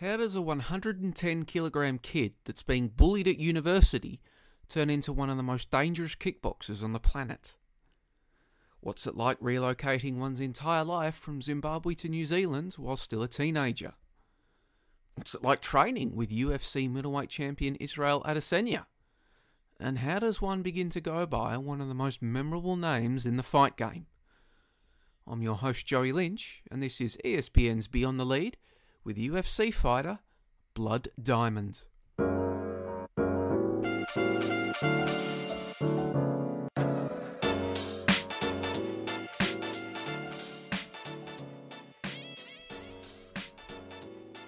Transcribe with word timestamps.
How 0.00 0.18
does 0.18 0.34
a 0.34 0.42
110 0.42 1.44
kilogram 1.44 1.98
kid 1.98 2.34
that's 2.44 2.62
being 2.62 2.88
bullied 2.88 3.26
at 3.26 3.38
university 3.38 4.20
turn 4.68 4.90
into 4.90 5.10
one 5.10 5.30
of 5.30 5.38
the 5.38 5.42
most 5.42 5.70
dangerous 5.70 6.14
kickboxers 6.14 6.84
on 6.84 6.92
the 6.92 7.00
planet? 7.00 7.54
What's 8.80 9.06
it 9.06 9.16
like 9.16 9.40
relocating 9.40 10.16
one's 10.18 10.38
entire 10.38 10.84
life 10.84 11.14
from 11.14 11.40
Zimbabwe 11.40 11.94
to 11.94 12.10
New 12.10 12.26
Zealand 12.26 12.74
while 12.74 12.98
still 12.98 13.22
a 13.22 13.28
teenager? 13.28 13.94
What's 15.14 15.34
it 15.34 15.42
like 15.42 15.62
training 15.62 16.14
with 16.14 16.28
UFC 16.28 16.92
middleweight 16.92 17.30
champion 17.30 17.76
Israel 17.76 18.22
Adesanya? 18.26 18.84
And 19.80 20.00
how 20.00 20.18
does 20.18 20.42
one 20.42 20.60
begin 20.60 20.90
to 20.90 21.00
go 21.00 21.24
by 21.24 21.56
one 21.56 21.80
of 21.80 21.88
the 21.88 21.94
most 21.94 22.20
memorable 22.20 22.76
names 22.76 23.24
in 23.24 23.38
the 23.38 23.42
fight 23.42 23.78
game? 23.78 24.04
I'm 25.26 25.40
your 25.40 25.56
host 25.56 25.86
Joey 25.86 26.12
Lynch, 26.12 26.62
and 26.70 26.82
this 26.82 27.00
is 27.00 27.16
ESPN's 27.24 27.88
Beyond 27.88 28.20
the 28.20 28.26
Lead 28.26 28.58
with 29.06 29.16
UFC 29.16 29.72
fighter 29.72 30.18
Blood 30.74 31.08
Diamond. 31.22 31.84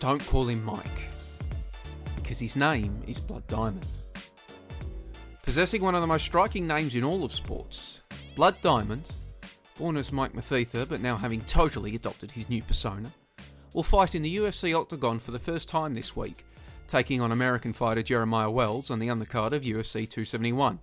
Don't 0.00 0.24
call 0.26 0.48
him 0.48 0.64
Mike, 0.64 0.86
because 2.16 2.40
his 2.40 2.56
name 2.56 3.00
is 3.06 3.20
Blood 3.20 3.46
Diamond. 3.46 3.86
Possessing 5.44 5.82
one 5.82 5.94
of 5.94 6.00
the 6.00 6.06
most 6.08 6.24
striking 6.24 6.66
names 6.66 6.96
in 6.96 7.04
all 7.04 7.22
of 7.22 7.32
sports, 7.32 8.02
Blood 8.34 8.56
Diamond, 8.60 9.08
born 9.78 9.96
as 9.96 10.10
Mike 10.10 10.32
Mathetha 10.32 10.88
but 10.88 11.00
now 11.00 11.16
having 11.16 11.42
totally 11.42 11.94
adopted 11.94 12.32
his 12.32 12.48
new 12.48 12.62
persona, 12.62 13.12
will 13.74 13.82
fight 13.82 14.14
in 14.14 14.22
the 14.22 14.36
UFC 14.36 14.78
Octagon 14.78 15.18
for 15.18 15.30
the 15.30 15.38
first 15.38 15.68
time 15.68 15.94
this 15.94 16.16
week, 16.16 16.44
taking 16.86 17.20
on 17.20 17.32
American 17.32 17.72
fighter 17.72 18.02
Jeremiah 18.02 18.50
Wells 18.50 18.90
on 18.90 18.98
the 18.98 19.08
undercard 19.08 19.52
of 19.52 19.62
UFC 19.62 20.08
271. 20.08 20.78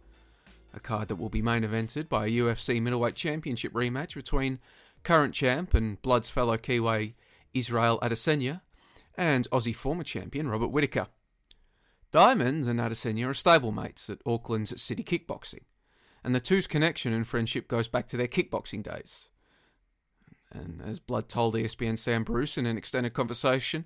A 0.73 0.79
card 0.79 1.07
that 1.07 1.15
will 1.15 1.29
be 1.29 1.41
main 1.41 1.63
evented 1.63 2.09
by 2.09 2.25
a 2.25 2.31
UFC 2.31 2.81
middleweight 2.81 3.15
championship 3.15 3.73
rematch 3.73 4.13
between 4.13 4.59
current 5.03 5.33
champ 5.33 5.73
and 5.73 6.01
Blood's 6.01 6.29
fellow 6.29 6.57
Kiwi 6.57 7.15
Israel 7.53 7.99
Adesanya 8.01 8.61
and 9.17 9.49
Aussie 9.51 9.75
former 9.75 10.03
champion 10.03 10.49
Robert 10.49 10.67
Whitaker. 10.67 11.07
Diamond 12.11 12.67
and 12.67 12.79
Adesanya 12.79 13.27
are 13.27 13.33
stablemates 13.33 14.09
at 14.09 14.19
Auckland's 14.25 14.81
City 14.81 15.03
Kickboxing, 15.03 15.63
and 16.23 16.35
the 16.35 16.39
two's 16.39 16.67
connection 16.67 17.13
and 17.13 17.27
friendship 17.27 17.67
goes 17.67 17.87
back 17.87 18.07
to 18.07 18.17
their 18.17 18.27
kickboxing 18.27 18.83
days. 18.83 19.31
And 20.51 20.81
as 20.81 20.99
Blood 20.99 21.27
told 21.27 21.55
ESPN 21.55 21.97
Sam 21.97 22.23
Bruce 22.23 22.57
in 22.57 22.65
an 22.65 22.77
extended 22.77 23.13
conversation, 23.13 23.85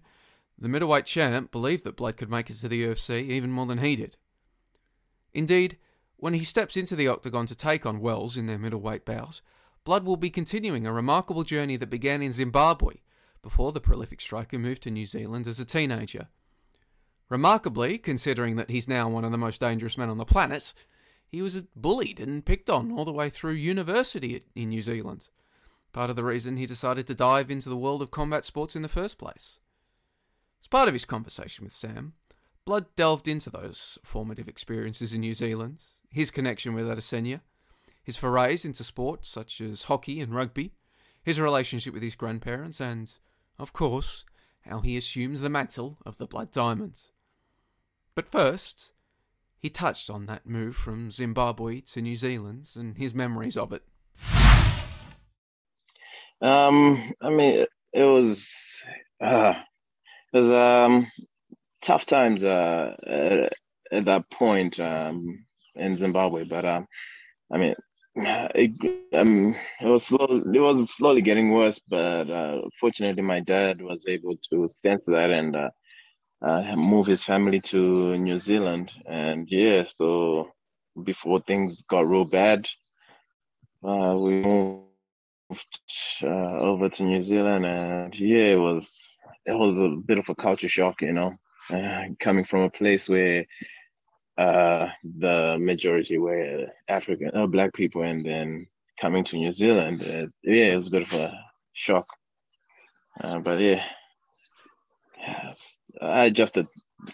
the 0.57 0.69
middleweight 0.69 1.05
champ 1.05 1.52
believed 1.52 1.83
that 1.85 1.95
Blood 1.95 2.17
could 2.17 2.29
make 2.29 2.49
it 2.49 2.55
to 2.55 2.67
the 2.67 2.83
UFC 2.83 3.21
even 3.29 3.52
more 3.52 3.65
than 3.65 3.77
he 3.79 3.95
did. 3.95 4.17
Indeed, 5.33 5.77
when 6.17 6.33
he 6.33 6.43
steps 6.43 6.75
into 6.75 6.95
the 6.95 7.07
octagon 7.07 7.45
to 7.45 7.55
take 7.55 7.85
on 7.85 8.02
Wells 8.02 8.35
in 8.35 8.45
their 8.45 8.59
middleweight 8.59 9.05
bout, 9.05 9.41
Blood 9.85 10.03
will 10.03 10.17
be 10.17 10.30
continuing 10.30 10.85
a 10.85 10.91
remarkable 10.91 11.43
journey 11.43 11.77
that 11.77 11.89
began 11.89 12.21
in 12.21 12.33
Zimbabwe 12.33 12.95
before 13.41 13.71
the 13.71 13.80
prolific 13.80 14.19
striker 14.19 14.59
moved 14.59 14.83
to 14.83 14.91
New 14.91 15.05
Zealand 15.05 15.47
as 15.47 15.59
a 15.59 15.65
teenager. 15.65 16.27
Remarkably, 17.30 17.97
considering 17.97 18.57
that 18.57 18.69
he's 18.69 18.87
now 18.87 19.07
one 19.07 19.23
of 19.23 19.31
the 19.31 19.37
most 19.37 19.61
dangerous 19.61 19.97
men 19.97 20.09
on 20.09 20.17
the 20.17 20.25
planet, 20.25 20.73
he 21.27 21.41
was 21.41 21.61
bullied 21.75 22.19
and 22.19 22.45
picked 22.45 22.69
on 22.69 22.91
all 22.91 23.05
the 23.05 23.13
way 23.13 23.30
through 23.30 23.53
university 23.53 24.43
in 24.55 24.69
New 24.69 24.81
Zealand 24.81 25.30
part 25.93 26.09
of 26.09 26.15
the 26.15 26.23
reason 26.23 26.57
he 26.57 26.65
decided 26.65 27.07
to 27.07 27.15
dive 27.15 27.49
into 27.49 27.69
the 27.69 27.77
world 27.77 28.01
of 28.01 28.11
combat 28.11 28.45
sports 28.45 28.75
in 28.75 28.81
the 28.81 28.89
first 28.89 29.17
place. 29.17 29.59
As 30.61 30.67
part 30.67 30.87
of 30.87 30.93
his 30.93 31.05
conversation 31.05 31.63
with 31.63 31.73
Sam, 31.73 32.13
Blood 32.65 32.85
delved 32.95 33.27
into 33.27 33.49
those 33.49 33.97
formative 34.03 34.47
experiences 34.47 35.13
in 35.13 35.21
New 35.21 35.33
Zealand, 35.33 35.83
his 36.11 36.29
connection 36.29 36.73
with 36.73 36.85
Adesanya, 36.85 37.41
his 38.03 38.17
forays 38.17 38.65
into 38.65 38.83
sports 38.83 39.27
such 39.27 39.59
as 39.61 39.83
hockey 39.83 40.19
and 40.19 40.36
rugby, 40.36 40.73
his 41.23 41.39
relationship 41.39 41.93
with 41.93 42.03
his 42.03 42.15
grandparents, 42.15 42.80
and, 42.80 43.11
of 43.58 43.73
course, 43.73 44.25
how 44.61 44.81
he 44.81 44.97
assumes 44.97 45.41
the 45.41 45.49
mantle 45.49 45.97
of 46.05 46.17
the 46.17 46.27
Blood 46.27 46.52
Diamonds. 46.52 47.11
But 48.14 48.27
first, 48.27 48.93
he 49.58 49.69
touched 49.69 50.09
on 50.09 50.25
that 50.27 50.45
move 50.45 50.75
from 50.75 51.11
Zimbabwe 51.11 51.81
to 51.81 52.02
New 52.02 52.15
Zealand 52.15 52.69
and 52.75 52.97
his 52.97 53.14
memories 53.14 53.58
of 53.58 53.73
it. 53.73 53.83
Um, 56.42 57.14
I 57.22 57.30
mean, 57.30 57.66
it 57.94 58.04
was 58.04 58.52
uh, 59.22 59.54
it 60.33 60.38
was 60.38 60.52
um 60.52 61.08
tough 61.82 62.05
times 62.05 62.44
uh 62.44 62.95
at, 63.05 63.54
at 63.92 64.05
that 64.05 64.30
point 64.30 64.80
um 64.80 65.45
in 65.76 65.98
Zimbabwe, 65.98 66.44
but 66.45 66.66
um, 66.66 66.88
I 67.52 67.58
mean, 67.58 67.76
it, 68.16 68.72
um, 69.14 69.55
it 69.82 69.88
was 69.88 70.05
slowly, 70.05 70.44
it 70.58 70.60
was 70.60 70.94
slowly 70.94 71.22
getting 71.22 71.52
worse, 71.52 71.80
but 71.88 72.30
uh, 72.30 72.61
fortunately, 72.80 73.23
my 73.23 73.39
dad 73.39 73.82
was 73.82 74.06
able 74.08 74.36
to 74.50 74.67
sense 74.67 75.06
that 75.06 75.32
and 75.32 75.56
uh, 75.56 75.70
uh, 76.42 76.76
move 76.76 77.08
his 77.08 77.23
family 77.23 77.61
to 77.61 78.17
New 78.17 78.38
Zealand. 78.38 78.92
And 79.08 79.48
yeah, 79.50 79.86
so 79.86 80.50
before 81.04 81.39
things 81.39 81.83
got 81.83 82.08
real 82.08 82.26
bad, 82.26 82.67
uh, 83.83 84.16
we 84.20 84.42
moved 84.42 84.89
uh, 86.23 86.60
over 86.60 86.89
to 86.89 87.04
New 87.04 87.21
Zealand, 87.21 87.65
and 87.65 88.17
yeah, 88.20 88.54
it 88.54 88.60
was 88.60 89.20
it 89.45 89.58
was 89.58 89.82
a 89.82 89.89
bit 89.89 90.17
of 90.17 90.30
a 90.30 90.36
culture 90.36 90.70
shock, 90.70 91.02
you 91.02 91.14
know, 91.14 91.32
uh, 91.71 92.05
coming 92.20 92.43
from 92.43 92.61
a 92.61 92.70
place 92.70 93.10
where 93.10 93.45
uh, 94.38 94.89
the 95.04 95.58
majority 95.59 96.17
were 96.17 96.67
African 96.88 97.32
uh, 97.33 97.48
Black 97.48 97.73
people, 97.73 98.04
and 98.04 98.23
then 98.23 98.67
coming 98.99 99.23
to 99.26 99.38
New 99.38 99.52
Zealand, 99.52 100.02
uh, 100.04 100.27
yeah, 100.43 100.65
it 100.65 100.73
was 100.73 100.88
a 100.88 100.92
bit 100.92 101.02
of 101.04 101.14
a 101.14 101.33
shock. 101.73 102.08
Uh, 103.21 103.39
but 103.39 103.59
yeah, 103.59 103.83
I 106.02 106.26
adjusted. 106.26 106.67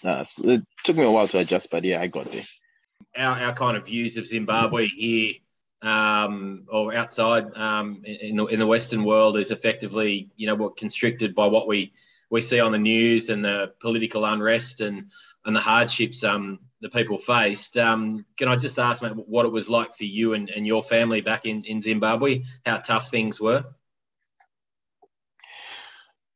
it 0.04 0.64
took 0.84 0.96
me 0.96 1.04
a 1.04 1.12
while 1.12 1.28
to 1.30 1.40
adjust, 1.40 1.70
but 1.72 1.84
yeah, 1.84 2.02
I 2.02 2.08
got 2.08 2.32
there. 2.32 2.44
Our, 3.18 3.40
our 3.40 3.54
kind 3.54 3.78
of 3.78 3.86
views 3.86 4.18
of 4.18 4.28
Zimbabwe 4.28 4.88
here 4.88 5.34
um, 5.86 6.64
or 6.68 6.96
outside 6.96 7.56
um, 7.56 8.02
in, 8.04 8.36
the, 8.36 8.46
in 8.48 8.60
the 8.60 8.66
Western 8.66 9.04
world 9.04 9.38
is 9.38 9.52
effectively, 9.52 10.32
you 10.36 10.48
know, 10.48 10.56
what 10.56 10.78
constricted 10.78 11.36
by 11.36 11.46
what 11.46 11.68
we 11.68 11.94
we 12.32 12.42
see 12.42 12.60
on 12.60 12.72
the 12.72 12.78
news 12.78 13.30
and 13.30 13.46
the 13.46 13.72
political 13.80 14.26
unrest 14.26 14.82
and 14.82 15.12
and 15.46 15.56
the 15.56 15.60
hardships 15.60 16.24
um, 16.24 16.60
the 16.82 16.90
people 16.90 17.20
faced. 17.20 17.78
Um, 17.78 18.26
can 18.36 18.48
I 18.48 18.56
just 18.56 18.80
ask, 18.80 19.04
mate, 19.04 19.16
what 19.16 19.46
it 19.46 19.52
was 19.52 19.70
like 19.70 19.96
for 19.96 20.06
you 20.06 20.34
and, 20.34 20.50
and 20.50 20.66
your 20.66 20.84
family 20.84 21.22
back 21.22 21.46
in, 21.46 21.64
in 21.66 21.82
Zimbabwe? 21.82 22.44
How 22.66 22.78
tough 22.78 23.12
things 23.12 23.40
were? 23.40 23.64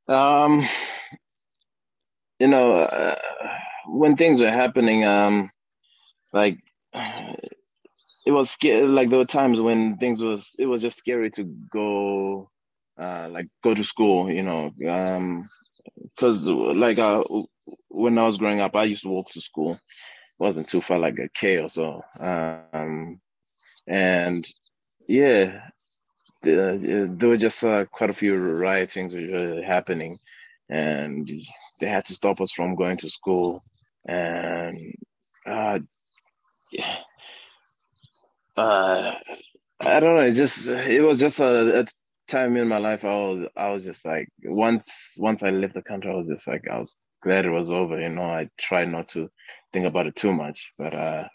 Um, 0.07 0.67
you 2.39 2.47
know, 2.47 2.81
uh, 2.81 3.15
when 3.87 4.15
things 4.15 4.41
were 4.41 4.51
happening, 4.51 5.05
um, 5.05 5.51
like 6.33 6.57
it 8.29 8.33
was 8.33 8.51
scary. 8.51 8.85
Like 8.85 9.09
there 9.09 9.17
were 9.17 9.25
times 9.25 9.59
when 9.59 9.97
things 9.97 10.21
was 10.21 10.53
it 10.59 10.67
was 10.67 10.83
just 10.83 10.99
scary 10.99 11.31
to 11.31 11.43
go, 11.43 12.51
uh, 13.01 13.27
like 13.31 13.47
go 13.63 13.73
to 13.73 13.83
school. 13.83 14.29
You 14.29 14.43
know, 14.43 14.71
um, 14.87 15.49
because 16.03 16.45
like 16.45 16.99
uh, 16.99 17.23
when 17.87 18.19
I 18.19 18.27
was 18.27 18.37
growing 18.37 18.59
up, 18.59 18.75
I 18.75 18.83
used 18.83 19.01
to 19.01 19.09
walk 19.09 19.31
to 19.31 19.41
school. 19.41 19.73
It 19.73 19.79
wasn't 20.37 20.69
too 20.69 20.79
far, 20.79 20.99
like 20.99 21.17
a 21.17 21.27
K 21.33 21.57
or 21.57 21.69
so. 21.69 22.03
Um, 22.19 23.19
and 23.87 24.47
yeah, 25.07 25.61
the, 26.43 27.09
there 27.11 27.29
were 27.29 27.37
just 27.37 27.63
uh, 27.63 27.85
quite 27.85 28.11
a 28.11 28.13
few 28.21 28.35
riot 28.37 28.91
things 28.91 29.11
were 29.11 29.63
happening, 29.63 30.19
and 30.69 31.27
they 31.79 31.87
had 31.87 32.05
to 32.05 32.13
stop 32.13 32.41
us 32.41 32.51
from 32.51 32.75
going 32.75 32.97
to 32.97 33.09
school. 33.09 33.63
And 34.07 34.93
uh, 35.47 35.79
yeah, 36.71 36.97
uh, 38.59 39.15
I 39.79 39.99
don't 39.99 40.15
know. 40.15 40.21
It 40.21 40.33
just 40.33 40.67
it 40.67 41.01
was 41.01 41.19
just 41.19 41.39
a, 41.39 41.81
a, 41.81 41.85
time 42.27 42.55
in 42.57 42.67
my 42.67 42.77
life. 42.77 43.05
I 43.05 43.15
was 43.15 43.47
I 43.55 43.69
was 43.69 43.83
just 43.83 44.05
like 44.05 44.27
once 44.43 45.13
once 45.17 45.41
I 45.43 45.49
left 45.49 45.73
the 45.73 45.81
country, 45.81 46.11
I 46.11 46.15
was 46.15 46.27
just 46.27 46.47
like 46.47 46.67
I 46.69 46.79
was 46.79 46.95
glad 47.23 47.45
it 47.45 47.51
was 47.51 47.71
over. 47.71 47.99
You 47.99 48.09
know, 48.09 48.21
I 48.21 48.49
tried 48.57 48.89
not 48.89 49.09
to 49.09 49.29
think 49.73 49.87
about 49.87 50.07
it 50.07 50.15
too 50.15 50.33
much, 50.33 50.71
but 50.77 50.93
uh, 50.93 51.27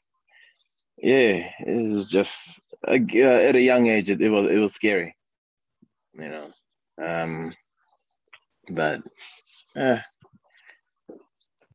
yeah, 0.99 1.51
it 1.61 1.93
was 1.93 2.11
just 2.11 2.61
uh, 2.87 2.93
at 2.93 3.57
a 3.57 3.61
young 3.61 3.89
age. 3.89 4.11
It, 4.11 4.21
it 4.21 4.31
was 4.31 4.49
it 4.51 4.59
was 4.59 4.75
scary. 4.75 5.17
You 6.13 6.29
know, 6.29 6.51
um, 7.03 7.55
but 8.71 9.03
uh, 9.75 9.99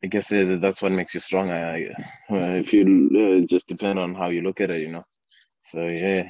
I 0.03 0.07
guess 0.07 0.29
that's 0.29 0.81
what 0.81 0.93
makes 0.93 1.13
you 1.13 1.19
strong. 1.19 1.51
I, 1.51 1.89
if 2.29 2.71
you 2.71 3.43
uh, 3.43 3.47
just 3.47 3.67
depend 3.67 3.99
on 3.99 4.15
how 4.15 4.29
you 4.29 4.41
look 4.41 4.61
at 4.61 4.69
it, 4.69 4.81
you 4.81 4.91
know. 4.91 5.03
So 5.71 5.85
yeah. 5.85 6.29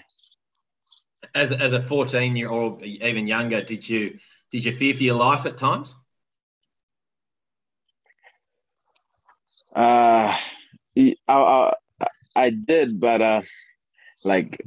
As 1.34 1.52
as 1.52 1.74
a 1.74 1.82
fourteen 1.82 2.36
year 2.36 2.50
old, 2.50 2.84
even 2.84 3.28
younger, 3.28 3.62
did 3.64 3.88
you 3.88 4.20
did 4.52 4.66
you 4.66 4.76
fear 4.76 4.94
for 4.94 5.04
your 5.04 5.16
life 5.16 5.46
at 5.46 5.58
times? 5.58 5.96
Uh, 9.76 10.36
I, 10.98 11.16
I, 11.28 11.74
I 12.36 12.50
did, 12.50 13.00
but 13.00 13.22
uh, 13.22 13.42
like 14.26 14.60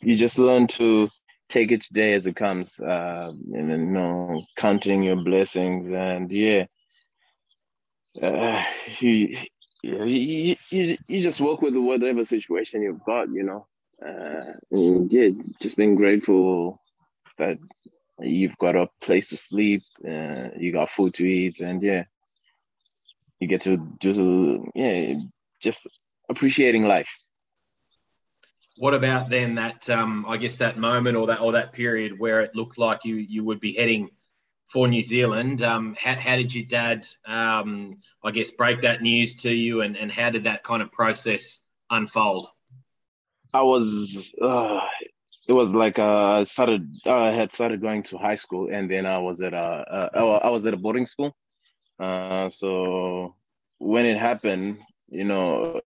you 0.00 0.16
just 0.16 0.38
learn 0.38 0.66
to 0.66 1.08
take 1.48 1.70
each 1.70 1.88
day 1.88 2.14
as 2.14 2.26
it 2.26 2.36
comes, 2.36 2.78
uh, 2.80 3.32
and 3.52 3.70
you 3.70 3.78
know, 3.78 4.42
counting 4.56 5.02
your 5.02 5.16
blessings, 5.16 5.90
and 5.92 6.30
yeah, 6.30 6.66
uh, 8.20 8.62
you, 8.98 9.36
you, 9.82 10.56
you, 10.70 10.96
you 11.08 11.22
just 11.22 11.40
work 11.40 11.60
with 11.60 11.74
whatever 11.76 12.24
situation 12.24 12.82
you've 12.82 13.04
got, 13.04 13.28
you 13.32 13.42
know. 13.42 13.66
Uh, 14.04 14.52
yeah, 14.70 15.30
just 15.60 15.76
being 15.76 15.94
grateful 15.94 16.80
that 17.38 17.58
you've 18.20 18.56
got 18.58 18.76
a 18.76 18.88
place 19.00 19.28
to 19.30 19.36
sleep, 19.36 19.82
uh, 20.08 20.48
you 20.56 20.72
got 20.72 20.90
food 20.90 21.14
to 21.14 21.24
eat, 21.24 21.60
and 21.60 21.82
yeah, 21.82 22.04
you 23.40 23.48
get 23.48 23.62
to 23.62 23.76
do 24.00 24.70
yeah, 24.74 25.14
just 25.60 25.88
appreciating 26.28 26.84
life. 26.84 27.08
What 28.78 28.94
about 28.94 29.28
then 29.28 29.56
that 29.56 29.88
um, 29.90 30.24
I 30.26 30.36
guess 30.36 30.56
that 30.56 30.78
moment 30.78 31.16
or 31.16 31.26
that 31.26 31.40
or 31.40 31.52
that 31.52 31.72
period 31.72 32.18
where 32.18 32.40
it 32.40 32.54
looked 32.54 32.78
like 32.78 33.04
you 33.04 33.16
you 33.16 33.44
would 33.44 33.60
be 33.60 33.74
heading 33.74 34.08
for 34.72 34.88
New 34.88 35.02
Zealand? 35.02 35.62
Um, 35.62 35.94
how, 36.00 36.14
how 36.14 36.36
did 36.36 36.54
your 36.54 36.64
dad, 36.64 37.06
um, 37.26 37.98
I 38.24 38.30
guess, 38.30 38.50
break 38.50 38.80
that 38.82 39.02
news 39.02 39.34
to 39.36 39.50
you, 39.50 39.82
and, 39.82 39.96
and 39.96 40.10
how 40.10 40.30
did 40.30 40.44
that 40.44 40.64
kind 40.64 40.82
of 40.82 40.90
process 40.90 41.58
unfold? 41.90 42.48
I 43.52 43.62
was, 43.62 44.34
uh, 44.40 44.80
it 45.46 45.52
was 45.52 45.74
like 45.74 45.98
uh, 45.98 46.40
I 46.40 46.44
started, 46.44 46.88
I 47.04 47.32
had 47.32 47.52
started 47.52 47.82
going 47.82 48.02
to 48.04 48.16
high 48.16 48.36
school, 48.36 48.68
and 48.72 48.90
then 48.90 49.04
I 49.04 49.18
was 49.18 49.40
at 49.42 49.52
a, 49.52 50.10
uh, 50.14 50.40
I 50.42 50.48
was 50.48 50.64
at 50.64 50.74
a 50.74 50.78
boarding 50.78 51.06
school. 51.06 51.36
Uh, 52.00 52.48
so 52.48 53.34
when 53.78 54.06
it 54.06 54.18
happened, 54.18 54.78
you 55.08 55.24
know, 55.24 55.80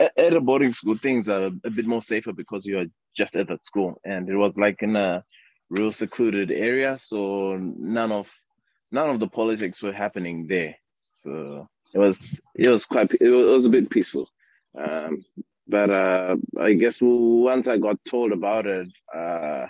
at 0.00 0.32
a 0.32 0.40
boarding 0.40 0.72
school, 0.72 0.98
things 0.98 1.28
are 1.28 1.46
a 1.46 1.70
bit 1.70 1.86
more 1.86 2.02
safer 2.02 2.32
because 2.32 2.66
you're 2.66 2.86
just 3.16 3.36
at 3.36 3.48
that 3.48 3.64
school, 3.64 4.00
and 4.04 4.28
it 4.28 4.36
was 4.36 4.52
like 4.56 4.82
in 4.82 4.96
a 4.96 5.22
real 5.70 5.92
secluded 5.92 6.50
area, 6.50 6.98
so 7.00 7.56
none 7.56 8.12
of 8.12 8.32
none 8.92 9.10
of 9.10 9.20
the 9.20 9.28
politics 9.28 9.82
were 9.82 9.92
happening 9.92 10.46
there. 10.46 10.76
So 11.16 11.68
it 11.94 11.98
was 11.98 12.40
it 12.54 12.68
was 12.68 12.84
quite 12.86 13.10
it 13.12 13.30
was, 13.30 13.46
it 13.46 13.54
was 13.56 13.66
a 13.66 13.70
bit 13.70 13.90
peaceful. 13.90 14.28
Um, 14.78 15.24
but 15.68 15.90
uh, 15.90 16.36
I 16.60 16.74
guess 16.74 16.98
once 17.00 17.68
I 17.68 17.78
got 17.78 18.04
told 18.04 18.32
about 18.32 18.66
it, 18.66 18.88
uh, 19.14 19.66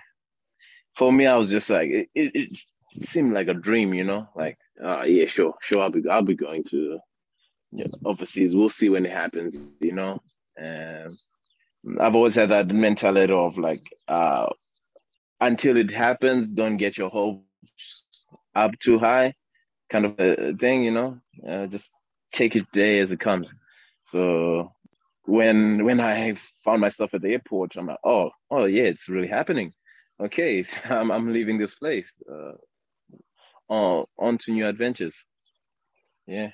for 0.95 1.13
me, 1.13 1.27
I 1.27 1.37
was 1.37 1.51
just 1.51 1.71
like 1.71 1.91
it, 1.91 2.09
it, 2.15 2.33
it 2.35 2.59
seemed 2.95 3.33
like 3.35 3.49
a 3.49 3.55
dream, 3.55 3.95
you 3.95 4.05
know, 4.05 4.29
like 4.37 4.59
uh, 4.83 5.05
yeah, 5.07 5.27
sure, 5.27 5.55
sure, 5.61 5.83
I'll 5.83 5.91
be 5.91 6.03
I'll 6.09 6.23
be 6.23 6.35
going 6.37 6.65
to 6.65 6.99
you 7.73 7.85
know, 7.85 7.99
overseas. 8.05 8.55
We'll 8.55 8.69
see 8.69 8.89
when 8.89 9.07
it 9.07 9.13
happens, 9.13 9.57
you 9.81 9.93
know. 9.93 10.21
And 10.57 11.13
I've 12.01 12.17
always 12.17 12.35
had 12.35 12.51
that 12.51 12.69
mentality 12.69 13.33
of 13.33 13.59
like, 13.59 13.83
uh, 14.09 14.47
until 15.41 15.77
it 15.77 15.91
happens, 15.91 16.53
don't 16.53 16.77
get 16.77 16.97
your 16.97 17.11
hopes 17.11 17.43
up 18.55 18.79
too 18.79 18.99
high, 18.99 19.35
kind 19.91 20.06
of 20.06 20.15
a 20.19 20.55
thing, 20.55 20.85
you 20.85 20.91
know. 20.91 21.21
Uh, 21.47 21.67
just 21.67 21.93
take 22.33 22.56
it 22.56 22.71
day 22.73 23.00
as 23.00 23.12
it 23.12 23.21
comes. 23.21 23.49
So 24.06 24.73
when 25.25 25.85
when 25.85 26.00
I 26.00 26.37
found 26.65 26.81
myself 26.81 27.15
at 27.15 27.23
the 27.23 27.33
airport, 27.33 27.77
I'm 27.77 27.87
like, 27.87 27.99
oh, 28.05 28.31
oh 28.50 28.65
yeah, 28.65 28.85
it's 28.85 29.09
really 29.09 29.29
happening. 29.29 29.73
Okay, 30.21 30.65
I'm 30.85 31.11
I'm 31.11 31.33
leaving 31.33 31.59
this 31.59 31.75
place. 31.75 32.11
Uh, 32.31 32.53
on, 33.69 34.06
on 34.19 34.38
to 34.38 34.53
new 34.53 34.67
adventures. 34.67 35.27
Yeah 36.27 36.50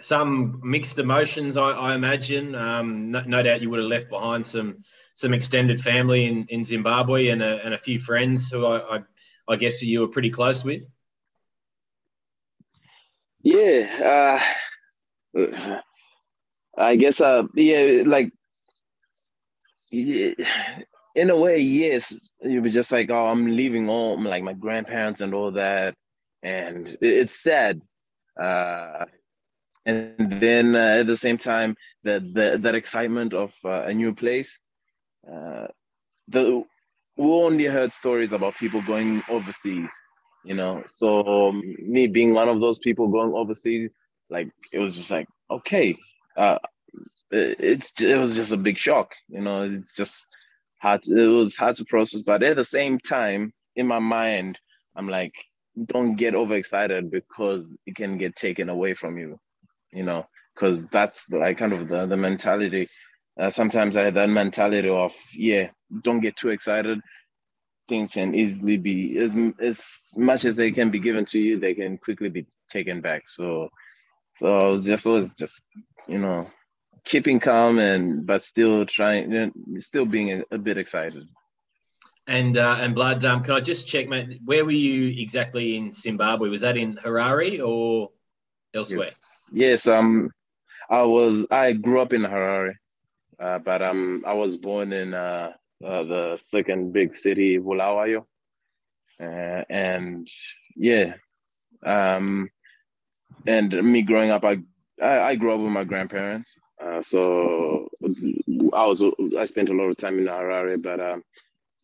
some 0.00 0.60
mixed 0.62 0.98
emotions, 0.98 1.56
I, 1.56 1.70
I 1.70 1.94
imagine. 1.94 2.54
Um, 2.54 3.10
no, 3.10 3.22
no, 3.26 3.42
doubt 3.42 3.60
you 3.60 3.70
would 3.70 3.78
have 3.78 3.88
left 3.88 4.10
behind 4.10 4.46
some 4.46 4.76
some 5.14 5.34
extended 5.34 5.80
family 5.80 6.26
in, 6.26 6.46
in 6.48 6.64
Zimbabwe 6.64 7.28
and 7.28 7.42
a, 7.42 7.64
and 7.64 7.74
a 7.74 7.78
few 7.78 7.98
friends 7.98 8.50
who 8.50 8.66
I, 8.66 8.96
I, 8.96 9.00
I 9.48 9.56
guess 9.56 9.82
you 9.82 10.00
were 10.00 10.08
pretty 10.08 10.30
close 10.30 10.64
with. 10.64 10.84
Yeah, 13.42 14.40
uh, 15.34 15.42
I 16.76 16.96
guess. 16.96 17.20
Uh, 17.20 17.44
yeah, 17.54 18.02
like 18.04 18.32
yeah, 19.90 20.34
in 21.14 21.30
a 21.30 21.36
way, 21.36 21.58
yes. 21.58 22.14
You 22.42 22.62
were 22.62 22.68
just 22.68 22.92
like, 22.92 23.10
oh, 23.10 23.26
I'm 23.26 23.46
leaving 23.46 23.86
home, 23.86 24.24
like 24.24 24.42
my 24.42 24.52
grandparents 24.52 25.20
and 25.20 25.34
all 25.34 25.52
that, 25.52 25.94
and 26.42 26.96
it's 27.00 27.42
sad. 27.42 27.80
Uh, 28.40 29.06
and 29.86 30.40
then 30.40 30.74
uh, 30.76 30.98
at 31.00 31.06
the 31.06 31.16
same 31.16 31.38
time 31.38 31.76
that 32.04 32.22
that 32.34 32.74
excitement 32.74 33.34
of 33.34 33.54
uh, 33.64 33.82
a 33.82 33.94
new 33.94 34.14
place 34.14 34.58
uh, 35.30 35.66
the 36.28 36.62
we 37.16 37.26
only 37.26 37.64
heard 37.64 37.92
stories 37.92 38.32
about 38.32 38.54
people 38.56 38.82
going 38.82 39.22
overseas 39.28 39.88
you 40.44 40.54
know 40.54 40.82
so 40.90 41.48
um, 41.48 41.62
me 41.80 42.06
being 42.06 42.34
one 42.34 42.48
of 42.48 42.60
those 42.60 42.78
people 42.78 43.08
going 43.08 43.32
overseas 43.34 43.90
like 44.30 44.48
it 44.72 44.78
was 44.78 44.96
just 44.96 45.10
like 45.10 45.28
okay 45.50 45.94
uh, 46.36 46.58
it's 47.30 48.00
it 48.00 48.16
was 48.18 48.36
just 48.36 48.52
a 48.52 48.56
big 48.56 48.78
shock 48.78 49.12
you 49.28 49.40
know 49.40 49.62
it's 49.62 49.94
just 49.96 50.26
hard 50.78 51.02
to, 51.02 51.16
it 51.16 51.26
was 51.26 51.56
hard 51.56 51.76
to 51.76 51.84
process 51.84 52.22
but 52.22 52.42
at 52.42 52.56
the 52.56 52.64
same 52.64 52.98
time 52.98 53.52
in 53.76 53.86
my 53.86 53.98
mind 53.98 54.58
i'm 54.96 55.08
like 55.08 55.34
don't 55.86 56.16
get 56.16 56.34
overexcited 56.34 57.10
because 57.10 57.66
it 57.86 57.94
can 57.94 58.18
get 58.18 58.34
taken 58.36 58.68
away 58.68 58.94
from 58.94 59.18
you 59.18 59.38
you 59.92 60.02
know, 60.04 60.26
because 60.54 60.86
that's 60.88 61.28
like 61.30 61.58
kind 61.58 61.72
of 61.72 61.88
the, 61.88 62.06
the 62.06 62.16
mentality. 62.16 62.88
Uh, 63.40 63.50
sometimes 63.50 63.96
I 63.96 64.02
had 64.02 64.14
that 64.14 64.28
mentality 64.28 64.90
of, 64.90 65.14
yeah, 65.32 65.70
don't 66.02 66.20
get 66.20 66.36
too 66.36 66.50
excited. 66.50 67.00
Things 67.88 68.12
can 68.12 68.34
easily 68.34 68.76
be, 68.76 69.16
as, 69.18 69.34
as 69.58 69.82
much 70.14 70.44
as 70.44 70.56
they 70.56 70.72
can 70.72 70.90
be 70.90 70.98
given 70.98 71.24
to 71.26 71.38
you, 71.38 71.58
they 71.58 71.74
can 71.74 71.96
quickly 71.96 72.28
be 72.28 72.46
taken 72.68 73.00
back. 73.00 73.22
So, 73.28 73.70
so 74.36 74.58
I 74.58 74.66
was 74.66 74.84
just 74.84 75.06
always 75.06 75.32
just, 75.34 75.62
you 76.06 76.18
know, 76.18 76.46
keeping 77.04 77.40
calm 77.40 77.78
and, 77.78 78.26
but 78.26 78.44
still 78.44 78.84
trying, 78.84 79.32
you 79.32 79.46
know, 79.46 79.80
still 79.80 80.04
being 80.04 80.32
a, 80.32 80.42
a 80.56 80.58
bit 80.58 80.76
excited. 80.76 81.26
And 82.28 82.58
uh, 82.58 82.76
and 82.78 82.94
blood, 82.94 83.24
um, 83.24 83.42
can 83.42 83.54
I 83.54 83.60
just 83.60 83.88
check, 83.88 84.06
mate? 84.06 84.40
Where 84.44 84.64
were 84.64 84.70
you 84.70 85.22
exactly 85.22 85.76
in 85.76 85.90
Zimbabwe? 85.90 86.50
Was 86.50 86.60
that 86.60 86.76
in 86.76 86.94
Harare 86.96 87.66
or 87.66 88.10
elsewhere? 88.72 89.08
Yes. 89.08 89.46
Yes, 89.50 89.86
um, 89.88 90.30
I 90.88 91.02
was. 91.02 91.46
I 91.50 91.72
grew 91.72 92.00
up 92.00 92.12
in 92.12 92.22
Harare, 92.22 92.74
uh, 93.40 93.58
but 93.58 93.82
um, 93.82 94.22
I 94.26 94.34
was 94.34 94.56
born 94.56 94.92
in 94.92 95.14
uh, 95.14 95.52
uh, 95.84 96.02
the 96.04 96.40
second 96.50 96.92
big 96.92 97.16
city, 97.16 97.58
Bulawayo, 97.58 98.26
uh, 99.20 99.64
and 99.68 100.28
yeah, 100.76 101.14
um, 101.84 102.50
and 103.46 103.72
me 103.82 104.02
growing 104.02 104.30
up, 104.30 104.44
I 104.44 104.58
I, 105.00 105.20
I 105.20 105.34
grew 105.36 105.54
up 105.54 105.60
with 105.60 105.72
my 105.72 105.84
grandparents. 105.84 106.58
Uh, 106.82 107.02
so 107.02 107.88
I 108.72 108.86
was 108.86 109.02
I 109.38 109.46
spent 109.46 109.70
a 109.70 109.74
lot 109.74 109.84
of 109.84 109.96
time 109.96 110.18
in 110.18 110.26
Harare, 110.26 110.82
but 110.82 111.00
um, 111.00 111.22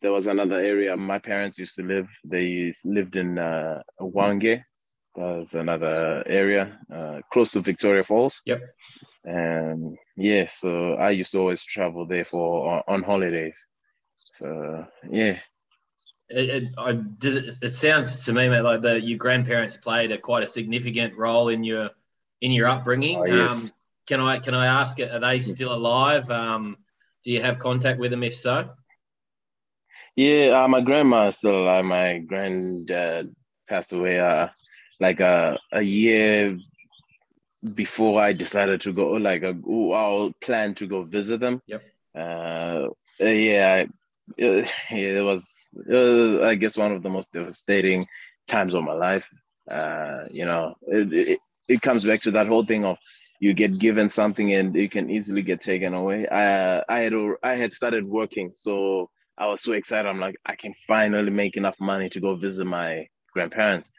there 0.01 0.11
was 0.11 0.27
another 0.27 0.59
area 0.59 0.95
my 0.95 1.19
parents 1.19 1.57
used 1.57 1.75
to 1.75 1.83
live. 1.83 2.07
They 2.23 2.73
lived 2.85 3.15
in 3.15 3.39
uh, 3.39 3.81
Hwange, 3.99 4.63
that's 5.17 5.55
another 5.55 6.23
area 6.27 6.77
uh, 6.93 7.21
close 7.33 7.49
to 7.51 7.61
Victoria 7.61 8.03
Falls. 8.03 8.41
Yep. 8.45 8.61
And 9.27 9.97
yeah, 10.15 10.47
so 10.47 10.93
I 10.93 11.09
used 11.09 11.33
to 11.33 11.39
always 11.39 11.61
travel 11.63 12.05
there 12.05 12.23
for 12.23 12.81
on, 12.87 13.03
holidays. 13.03 13.57
So 14.35 14.87
yeah. 15.09 15.37
It, 16.29 16.49
it, 16.49 16.63
I, 16.77 16.93
does 16.93 17.35
it, 17.35 17.53
it 17.61 17.73
sounds 17.73 18.23
to 18.25 18.33
me, 18.33 18.47
mate, 18.47 18.61
like 18.61 18.81
the 18.81 19.01
your 19.01 19.17
grandparents 19.17 19.75
played 19.75 20.11
a 20.13 20.17
quite 20.17 20.43
a 20.43 20.47
significant 20.47 21.17
role 21.17 21.49
in 21.49 21.65
your 21.65 21.89
in 22.39 22.51
your 22.51 22.67
upbringing. 22.67 23.17
Oh, 23.19 23.25
yes. 23.25 23.51
um, 23.51 23.71
can 24.07 24.21
I 24.21 24.39
can 24.39 24.53
I 24.53 24.67
ask, 24.67 24.97
are 24.99 25.19
they 25.19 25.39
still 25.39 25.73
alive? 25.73 26.29
Um, 26.29 26.77
do 27.25 27.31
you 27.31 27.41
have 27.41 27.59
contact 27.59 27.99
with 27.99 28.11
them? 28.11 28.23
If 28.23 28.35
so, 28.37 28.69
yeah, 30.15 30.63
uh, 30.63 30.67
my 30.69 30.81
grandma 30.81 31.27
is 31.27 31.35
still 31.35 31.63
alive. 31.63 31.83
My 31.83 32.19
granddad 32.19 33.35
passed 33.67 33.91
away 33.91 34.19
uh, 34.21 34.47
like 35.01 35.19
a 35.19 35.59
a 35.73 35.81
year 35.81 36.57
before 37.73 38.21
I 38.21 38.33
decided 38.33 38.81
to 38.81 38.93
go, 38.93 39.07
like 39.13 39.43
a 39.43 39.55
I'll 39.93 40.31
plan 40.41 40.75
to 40.75 40.87
go 40.87 41.03
visit 41.03 41.39
them. 41.39 41.61
Yep. 41.67 41.83
Uh, 42.15 42.87
yeah, 43.19 43.85
it, 44.37 44.71
it, 44.91 45.23
was, 45.23 45.47
it 45.73 45.93
was, 45.93 46.41
I 46.41 46.55
guess, 46.55 46.77
one 46.77 46.91
of 46.91 47.03
the 47.03 47.09
most 47.09 47.33
devastating 47.33 48.07
times 48.47 48.73
of 48.73 48.83
my 48.83 48.93
life. 48.93 49.25
Uh, 49.69 50.23
you 50.31 50.45
know, 50.45 50.75
it, 50.87 51.13
it, 51.13 51.39
it 51.67 51.81
comes 51.81 52.05
back 52.05 52.21
to 52.21 52.31
that 52.31 52.47
whole 52.47 52.63
thing 52.63 52.85
of 52.85 52.97
you 53.39 53.53
get 53.53 53.77
given 53.77 54.09
something 54.09 54.53
and 54.53 54.75
it 54.75 54.91
can 54.91 55.09
easily 55.09 55.41
get 55.41 55.61
taken 55.61 55.93
away. 55.93 56.27
I 56.27 56.83
I 56.89 56.99
had 57.01 57.13
I 57.43 57.55
had 57.55 57.73
started 57.73 58.05
working, 58.05 58.53
so 58.55 59.09
I 59.37 59.47
was 59.47 59.61
so 59.61 59.73
excited. 59.73 60.07
I'm 60.07 60.19
like, 60.19 60.35
I 60.45 60.55
can 60.55 60.73
finally 60.87 61.29
make 61.29 61.57
enough 61.57 61.75
money 61.79 62.09
to 62.09 62.19
go 62.19 62.35
visit 62.35 62.65
my 62.65 63.07
grandparents. 63.33 63.91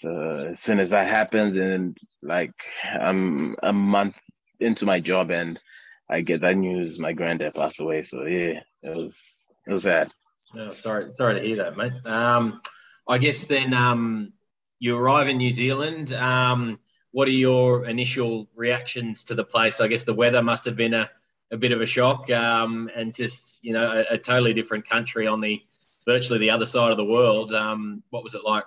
So 0.00 0.46
as 0.50 0.60
soon 0.60 0.80
as 0.80 0.90
that 0.90 1.08
happens, 1.08 1.58
and 1.58 1.96
like 2.22 2.54
I'm 2.82 3.54
a 3.62 3.72
month 3.72 4.16
into 4.58 4.86
my 4.86 4.98
job, 4.98 5.30
and 5.30 5.60
I 6.08 6.22
get 6.22 6.40
that 6.40 6.56
news, 6.56 6.98
my 6.98 7.12
granddad 7.12 7.54
passed 7.54 7.80
away. 7.80 8.02
So 8.04 8.24
yeah, 8.24 8.60
it 8.82 8.96
was 8.96 9.46
it 9.66 9.72
was 9.74 9.82
sad. 9.82 10.10
Oh, 10.56 10.70
sorry, 10.70 11.06
sorry 11.16 11.34
to 11.34 11.46
hear 11.46 11.56
that, 11.56 11.76
mate. 11.76 11.92
Um, 12.06 12.62
I 13.06 13.18
guess 13.18 13.44
then 13.44 13.74
um, 13.74 14.32
you 14.78 14.96
arrive 14.96 15.28
in 15.28 15.36
New 15.36 15.50
Zealand. 15.50 16.14
Um, 16.14 16.78
what 17.10 17.28
are 17.28 17.32
your 17.32 17.84
initial 17.84 18.48
reactions 18.56 19.24
to 19.24 19.34
the 19.34 19.44
place? 19.44 19.80
I 19.80 19.88
guess 19.88 20.04
the 20.04 20.14
weather 20.14 20.42
must 20.42 20.64
have 20.64 20.76
been 20.76 20.94
a, 20.94 21.10
a 21.50 21.58
bit 21.58 21.72
of 21.72 21.82
a 21.82 21.86
shock, 21.86 22.30
um, 22.30 22.90
and 22.96 23.14
just 23.14 23.58
you 23.60 23.74
know 23.74 23.90
a, 23.90 24.14
a, 24.14 24.18
totally 24.18 24.54
different 24.54 24.88
country 24.88 25.26
on 25.26 25.42
the 25.42 25.60
virtually 26.06 26.38
the 26.38 26.50
other 26.50 26.64
side 26.64 26.90
of 26.90 26.96
the 26.96 27.04
world. 27.04 27.52
Um, 27.52 28.02
what 28.08 28.24
was 28.24 28.34
it 28.34 28.44
like? 28.46 28.64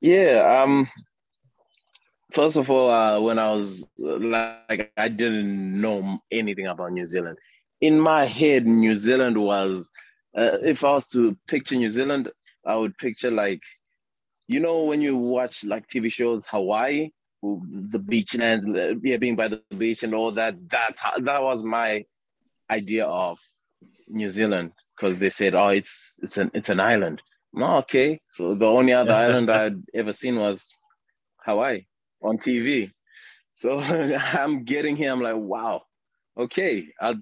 Yeah. 0.00 0.62
Um, 0.62 0.88
first 2.32 2.56
of 2.56 2.70
all, 2.70 2.90
uh, 2.90 3.20
when 3.20 3.38
I 3.38 3.50
was 3.52 3.84
like, 3.98 4.92
I 4.96 5.08
didn't 5.08 5.80
know 5.80 6.18
anything 6.30 6.66
about 6.66 6.92
New 6.92 7.06
Zealand. 7.06 7.38
In 7.80 8.00
my 8.00 8.24
head, 8.26 8.66
New 8.66 8.96
Zealand 8.96 9.38
was, 9.38 9.88
uh, 10.36 10.58
if 10.62 10.84
I 10.84 10.92
was 10.92 11.06
to 11.08 11.36
picture 11.48 11.76
New 11.76 11.90
Zealand, 11.90 12.30
I 12.64 12.76
would 12.76 12.96
picture 12.98 13.30
like, 13.30 13.62
you 14.48 14.60
know, 14.60 14.84
when 14.84 15.00
you 15.00 15.16
watch 15.16 15.64
like 15.64 15.86
TV 15.88 16.12
shows, 16.12 16.46
Hawaii, 16.46 17.10
the 17.42 17.98
beach 17.98 18.36
lands, 18.36 18.66
yeah, 19.02 19.16
being 19.16 19.36
by 19.36 19.48
the 19.48 19.62
beach 19.78 20.02
and 20.02 20.14
all 20.14 20.32
that. 20.32 20.56
That 20.70 20.96
that 21.18 21.42
was 21.42 21.62
my 21.62 22.04
idea 22.70 23.06
of 23.06 23.38
New 24.08 24.28
Zealand 24.30 24.72
because 24.94 25.18
they 25.18 25.30
said, 25.30 25.54
oh, 25.54 25.68
it's 25.68 26.18
it's 26.22 26.36
an 26.36 26.50
it's 26.52 26.68
an 26.68 26.80
island. 26.80 27.22
No, 27.52 27.78
okay. 27.78 28.20
So 28.30 28.54
the 28.54 28.66
only 28.66 28.92
other 28.92 29.14
island 29.14 29.50
I'd 29.50 29.82
ever 29.94 30.12
seen 30.12 30.36
was 30.36 30.72
Hawaii 31.44 31.86
on 32.22 32.38
TV. 32.38 32.92
So 33.56 33.78
I'm 33.80 34.64
getting 34.64 34.96
here. 34.96 35.12
I'm 35.12 35.20
like, 35.20 35.36
wow, 35.36 35.82
okay. 36.38 36.88
I'll, 37.00 37.20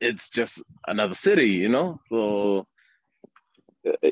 it's 0.00 0.30
just 0.30 0.62
another 0.86 1.14
city, 1.14 1.48
you 1.48 1.68
know. 1.68 2.00
So 2.08 2.66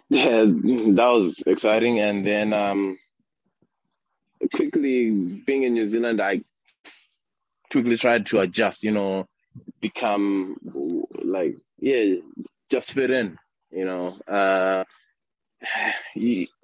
yeah, 0.09 0.45
that 0.45 1.11
was 1.13 1.43
exciting. 1.47 2.01
And 2.01 2.27
then 2.27 2.53
um, 2.53 2.99
quickly 4.55 5.11
being 5.11 5.63
in 5.65 5.75
New 5.75 5.87
Zealand, 5.87 6.21
I 6.21 6.41
quickly 7.71 7.97
tried 7.97 8.27
to 8.27 8.41
adjust. 8.41 8.83
You 8.83 8.93
know, 8.93 9.27
become 9.81 10.57
like 11.23 11.57
yeah, 11.79 12.17
just 12.71 12.93
fit 12.93 13.11
in. 13.11 13.39
You 13.71 13.85
know, 13.85 14.19
uh, 14.27 14.85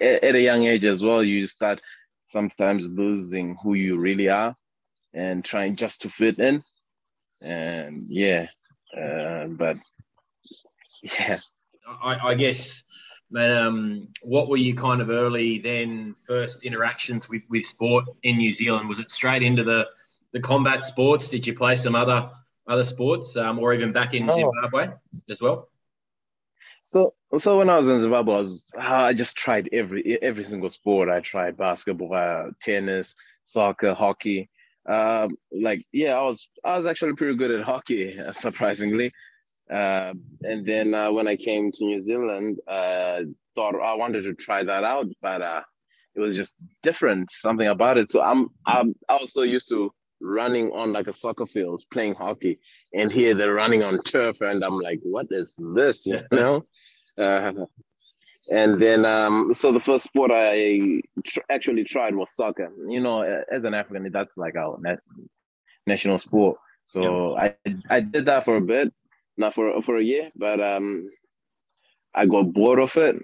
at 0.00 0.34
a 0.34 0.40
young 0.40 0.66
age 0.66 0.84
as 0.84 1.02
well, 1.02 1.23
you 1.23 1.46
start 1.46 1.80
sometimes 2.25 2.84
losing 2.84 3.56
who 3.62 3.75
you 3.75 3.99
really 3.99 4.28
are 4.28 4.56
and 5.12 5.44
trying 5.44 5.76
just 5.76 6.02
to 6.02 6.08
fit 6.08 6.38
in. 6.38 6.64
And 7.40 8.00
yeah, 8.00 8.46
uh, 8.96 9.46
but 9.46 9.76
yeah. 11.02 11.38
I, 12.02 12.30
I 12.30 12.34
guess, 12.34 12.84
man, 13.30 13.50
um, 13.56 14.08
what 14.23 14.49
were 14.49 14.56
you 14.56 14.75
kind 14.75 15.00
of 15.02 15.11
early 15.11 15.58
then 15.58 16.14
first 16.26 16.64
interactions 16.64 17.28
with, 17.28 17.42
with 17.50 17.64
sport 17.64 18.06
in 18.23 18.38
New 18.38 18.50
Zealand? 18.50 18.88
Was 18.88 18.99
it 18.99 19.11
straight 19.11 19.42
into 19.42 19.64
the, 19.64 19.88
the 20.32 20.40
combat 20.40 20.82
sports? 20.82 21.28
Did 21.28 21.46
you 21.46 21.54
play 21.54 21.76
some 21.76 21.94
other 21.94 22.30
other 22.66 22.84
sports 22.84 23.37
um, 23.37 23.58
or 23.58 23.75
even 23.75 23.92
back 23.92 24.14
in 24.14 24.28
oh. 24.30 24.34
Zimbabwe 24.34 24.88
as 25.30 25.40
well? 25.40 25.68
So, 26.84 27.14
so 27.38 27.59
when 27.59 27.71
I 27.71 27.79
was 27.79 27.88
in 27.88 28.00
Zimbabwe, 28.00 28.35
I, 28.35 28.38
was, 28.38 28.71
I 28.79 29.14
just 29.14 29.37
tried 29.37 29.69
every 29.73 30.19
every 30.23 30.45
single 30.45 30.71
sport. 30.71 31.09
I 31.09 31.21
tried 31.21 31.57
basketball, 31.57 32.14
uh, 32.14 32.50
tennis, 32.62 33.14
soccer, 33.45 33.95
hockey. 33.95 34.50
Um, 34.87 35.37
like, 35.53 35.85
yeah, 35.93 36.19
I 36.19 36.23
was 36.23 36.49
I 36.64 36.76
was 36.76 36.87
actually 36.87 37.14
pretty 37.14 37.37
good 37.37 37.50
at 37.50 37.64
hockey, 37.64 38.19
surprisingly. 38.33 39.12
Uh, 39.71 40.12
and 40.43 40.67
then 40.67 40.95
uh, 40.95 41.11
when 41.11 41.26
I 41.26 41.37
came 41.37 41.73
to 41.73 41.85
New 41.85 42.03
Zealand, 42.03 42.59
uh, 42.69 43.21
thought 43.55 43.81
I 43.81 43.95
wanted 43.95 44.23
to 44.25 44.35
try 44.35 44.62
that 44.62 44.85
out, 44.85 45.07
but 45.23 45.41
uh, 45.41 45.62
it 46.14 46.21
was 46.21 46.37
just 46.37 46.57
different, 46.83 47.31
something 47.33 47.69
about 47.69 47.97
it. 47.97 48.11
So 48.11 48.23
I'm 48.23 48.49
I'm 48.67 48.95
also 49.09 49.43
used 49.43 49.69
to 49.71 49.93
running 50.21 50.71
on 50.73 50.93
like 50.93 51.07
a 51.07 51.12
soccer 51.12 51.47
field 51.47 51.83
playing 51.93 52.14
hockey 52.14 52.59
and 52.95 53.12
here 53.12 53.35
they're 53.35 53.53
running 53.53 53.83
on 53.83 54.03
turf 54.05 54.41
and 54.41 54.64
i'm 54.64 54.81
like 54.81 54.99
what 55.03 55.26
is 55.31 55.55
this 55.75 56.07
you 56.07 56.21
know 56.33 56.64
uh, 57.18 57.52
and 58.50 58.80
then 58.80 59.04
um, 59.04 59.54
so 59.54 59.73
the 59.73 59.80
first 59.80 60.04
sport 60.04 60.30
i 60.33 61.00
tr- 61.25 61.40
actually 61.50 61.85
tried 61.85 62.14
was 62.14 62.35
soccer. 62.35 62.71
You 62.88 63.00
know 63.00 63.23
as 63.50 63.64
an 63.64 63.75
african 63.75 64.11
that's 64.12 64.37
like 64.37 64.56
our 64.56 64.78
national 65.87 66.18
sport. 66.18 66.59
So 66.87 67.37
yeah. 67.38 67.52
i 67.66 67.76
i 67.90 68.00
did 68.00 68.26
that 68.26 68.44
for 68.44 68.56
a 68.56 68.61
bit 68.61 68.92
not 69.37 69.54
for 69.54 69.80
for 69.83 69.97
a 69.97 70.02
year 70.02 70.30
but 70.37 70.61
um 70.61 71.09
i 72.14 72.26
got 72.26 72.52
bored 72.52 72.78
of 72.80 72.97
it. 72.97 73.16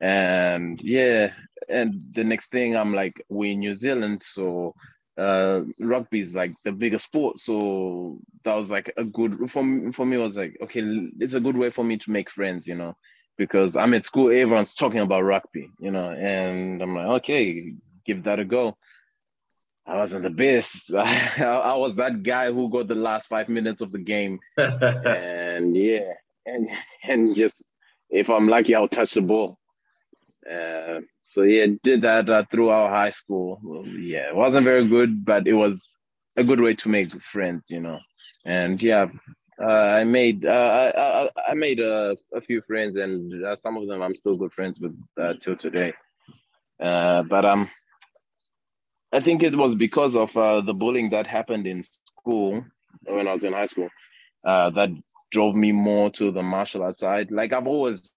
And 0.00 0.80
yeah 0.82 1.32
and 1.68 1.94
the 2.12 2.24
next 2.24 2.50
thing 2.50 2.76
i'm 2.76 2.92
like 2.92 3.24
we're 3.28 3.52
in 3.52 3.60
new 3.60 3.74
zealand 3.74 4.22
so 4.22 4.74
uh 5.16 5.62
rugby 5.78 6.20
is 6.20 6.34
like 6.34 6.52
the 6.64 6.72
biggest 6.72 7.04
sport. 7.06 7.38
So 7.38 8.18
that 8.44 8.54
was 8.54 8.70
like 8.70 8.92
a 8.96 9.04
good 9.04 9.50
for 9.50 9.62
me 9.62 9.92
for 9.92 10.04
me 10.04 10.16
it 10.16 10.20
was 10.20 10.36
like 10.36 10.56
okay 10.62 10.82
it's 11.20 11.34
a 11.34 11.40
good 11.40 11.56
way 11.56 11.70
for 11.70 11.84
me 11.84 11.96
to 11.98 12.10
make 12.10 12.30
friends 12.30 12.66
you 12.66 12.74
know 12.74 12.96
because 13.36 13.74
i'm 13.76 13.94
at 13.94 14.04
school 14.04 14.28
everyone's 14.28 14.74
talking 14.74 15.00
about 15.00 15.22
rugby 15.22 15.68
you 15.80 15.90
know 15.90 16.10
and 16.10 16.80
i'm 16.82 16.94
like 16.94 17.06
okay 17.06 17.74
give 18.04 18.24
that 18.24 18.38
a 18.38 18.44
go. 18.44 18.76
I 19.86 19.96
wasn't 19.96 20.22
the 20.22 20.30
best. 20.30 20.92
I, 20.94 21.44
I 21.44 21.74
was 21.74 21.96
that 21.96 22.22
guy 22.22 22.52
who 22.52 22.70
got 22.70 22.88
the 22.88 22.94
last 22.94 23.28
five 23.28 23.48
minutes 23.48 23.80
of 23.80 23.92
the 23.92 23.98
game. 23.98 24.40
And 24.58 25.76
yeah 25.76 26.14
and 26.46 26.68
and 27.04 27.34
just 27.34 27.64
if 28.10 28.28
i'm 28.28 28.48
lucky 28.48 28.74
i'll 28.74 28.88
touch 28.88 29.12
the 29.12 29.22
ball 29.22 29.58
uh, 30.50 31.00
so 31.22 31.42
yeah, 31.42 31.66
did 31.82 32.02
that 32.02 32.28
uh, 32.28 32.44
throughout 32.50 32.90
high 32.90 33.10
school. 33.10 33.60
Well, 33.62 33.86
yeah, 33.86 34.28
it 34.28 34.36
wasn't 34.36 34.66
very 34.66 34.86
good, 34.86 35.24
but 35.24 35.46
it 35.46 35.54
was 35.54 35.96
a 36.36 36.44
good 36.44 36.60
way 36.60 36.74
to 36.74 36.88
make 36.88 37.10
friends, 37.22 37.70
you 37.70 37.80
know. 37.80 37.98
And 38.44 38.82
yeah, 38.82 39.06
uh, 39.60 39.64
I 39.66 40.04
made 40.04 40.44
uh, 40.44 41.28
I, 41.36 41.50
I 41.50 41.54
made 41.54 41.80
a, 41.80 42.16
a 42.34 42.40
few 42.40 42.62
friends, 42.62 42.96
and 42.96 43.44
uh, 43.44 43.56
some 43.56 43.76
of 43.76 43.86
them 43.86 44.02
I'm 44.02 44.16
still 44.16 44.36
good 44.36 44.52
friends 44.52 44.78
with 44.80 44.96
uh, 45.20 45.34
till 45.40 45.56
today. 45.56 45.94
Uh, 46.80 47.22
but 47.22 47.44
um, 47.44 47.68
I 49.12 49.20
think 49.20 49.42
it 49.42 49.56
was 49.56 49.76
because 49.76 50.16
of 50.16 50.36
uh, 50.36 50.60
the 50.60 50.74
bullying 50.74 51.10
that 51.10 51.26
happened 51.26 51.66
in 51.66 51.84
school 51.84 52.64
when 53.04 53.28
I 53.28 53.32
was 53.32 53.44
in 53.44 53.52
high 53.52 53.66
school 53.66 53.88
uh, 54.44 54.70
that 54.70 54.90
drove 55.30 55.54
me 55.54 55.72
more 55.72 56.10
to 56.10 56.30
the 56.32 56.42
martial 56.42 56.82
arts 56.82 57.00
side. 57.00 57.30
Like 57.30 57.52
I've 57.52 57.66
always 57.66 58.12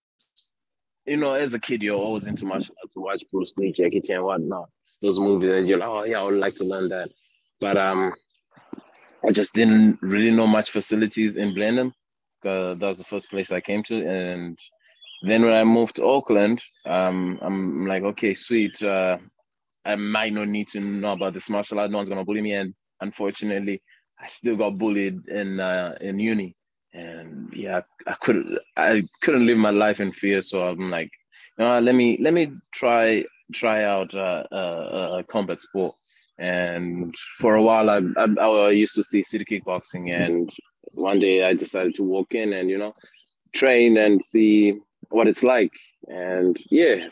you 1.08 1.18
know, 1.18 1.34
as 1.34 1.54
a 1.54 1.60
kid, 1.60 1.82
you're 1.82 1.98
always 1.98 2.28
into 2.28 2.46
martial 2.46 2.76
arts. 2.84 2.94
watch 2.96 3.24
Bruce 3.32 3.54
Lee, 3.58 3.72
Jackie 3.72 4.02
Chan, 4.02 4.22
whatnot. 4.22 4.70
Those 5.02 5.20
movies, 5.20 5.56
and 5.56 5.68
you're 5.68 5.78
like, 5.78 5.90
oh 5.90 6.04
yeah, 6.04 6.20
I 6.20 6.24
would 6.24 6.36
like 6.36 6.56
to 6.56 6.64
learn 6.64 6.90
that. 6.90 7.10
But 7.62 7.78
um, 7.78 8.14
I 9.26 9.32
just 9.32 9.54
didn't 9.54 10.00
really 10.02 10.32
know 10.32 10.48
much 10.48 10.72
facilities 10.72 11.38
in 11.38 11.54
Blenheim. 11.54 11.94
Cause 12.44 12.78
that 12.78 12.88
was 12.88 12.98
the 12.98 13.04
first 13.04 13.30
place 13.30 13.52
I 13.52 13.62
came 13.62 13.84
to, 13.84 14.06
and 14.06 14.60
then 15.24 15.44
when 15.44 15.54
I 15.54 15.64
moved 15.64 15.96
to 15.96 16.06
Auckland, 16.06 16.62
um, 16.86 17.40
I'm 17.42 17.88
like, 17.88 18.04
okay, 18.04 18.34
sweet. 18.36 18.82
Uh, 18.82 19.18
I 19.86 19.96
might 19.96 20.34
not 20.34 20.48
need 20.48 20.68
to 20.70 20.80
know 20.80 21.14
about 21.14 21.34
this 21.34 21.50
martial 21.50 21.80
art. 21.80 21.90
No 21.90 21.98
one's 21.98 22.10
gonna 22.10 22.26
bully 22.26 22.42
me, 22.42 22.54
and 22.54 22.76
unfortunately, 23.02 23.82
I 24.20 24.28
still 24.28 24.58
got 24.58 24.78
bullied 24.78 25.28
in 25.28 25.60
uh, 25.60 25.98
in 26.02 26.20
uni 26.20 26.57
and 26.94 27.52
yeah, 27.54 27.82
I 28.06 28.16
couldn't 28.22 28.58
I 28.76 29.04
couldn't 29.22 29.46
live 29.46 29.58
my 29.58 29.70
life 29.70 30.00
in 30.00 30.12
fear. 30.12 30.42
So 30.42 30.62
I'm 30.64 30.90
like, 30.90 31.12
you 31.58 31.66
know, 31.66 31.80
let 31.80 31.96
me 31.96 32.18
let 32.20 32.34
me 32.34 32.52
try 32.72 33.26
try 33.54 33.84
out 33.84 34.14
uh, 34.14 34.44
a, 34.52 35.20
a 35.20 35.24
combat 35.24 35.62
sport. 35.62 35.96
And 36.40 37.16
for 37.40 37.56
a 37.56 37.64
while, 37.64 37.90
I, 37.90 38.02
I, 38.18 38.46
I 38.46 38.70
used 38.70 38.94
to 38.96 39.04
see 39.04 39.24
city 39.24 39.44
kickboxing, 39.44 40.12
and 40.12 40.52
one 40.94 41.20
day 41.20 41.44
I 41.44 41.54
decided 41.54 41.96
to 41.96 42.04
walk 42.04 42.36
in 42.36 42.54
and 42.54 42.70
you 42.70 42.78
know 42.78 42.94
train 43.54 43.98
and 43.98 44.24
see 44.24 44.78
what 45.10 45.28
it's 45.28 45.44
like. 45.44 45.72
And 46.08 46.58
yeah, 46.70 47.08